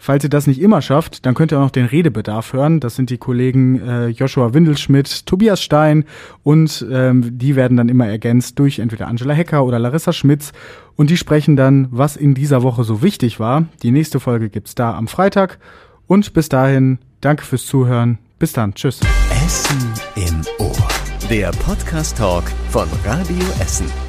[0.06, 2.80] Falls ihr das nicht immer schafft, dann könnt ihr auch noch den Redebedarf hören.
[2.80, 6.06] Das sind die Kollegen äh, Joshua Windelschmidt, Tobias Stein
[6.44, 10.52] und ähm, die werden dann immer ergänzt durch entweder Angela Hecker oder Larissa Schmitz
[10.96, 13.66] und die sprechen dann, was in dieser Woche so wichtig war.
[13.82, 15.58] Die nächste Folge gibt's da am Freitag
[16.06, 18.20] und bis dahin, danke fürs Zuhören.
[18.38, 19.00] Bis dann, tschüss.
[19.44, 20.88] Essen im Ohr.
[21.32, 24.05] Der Podcast Talk von Radio Essen.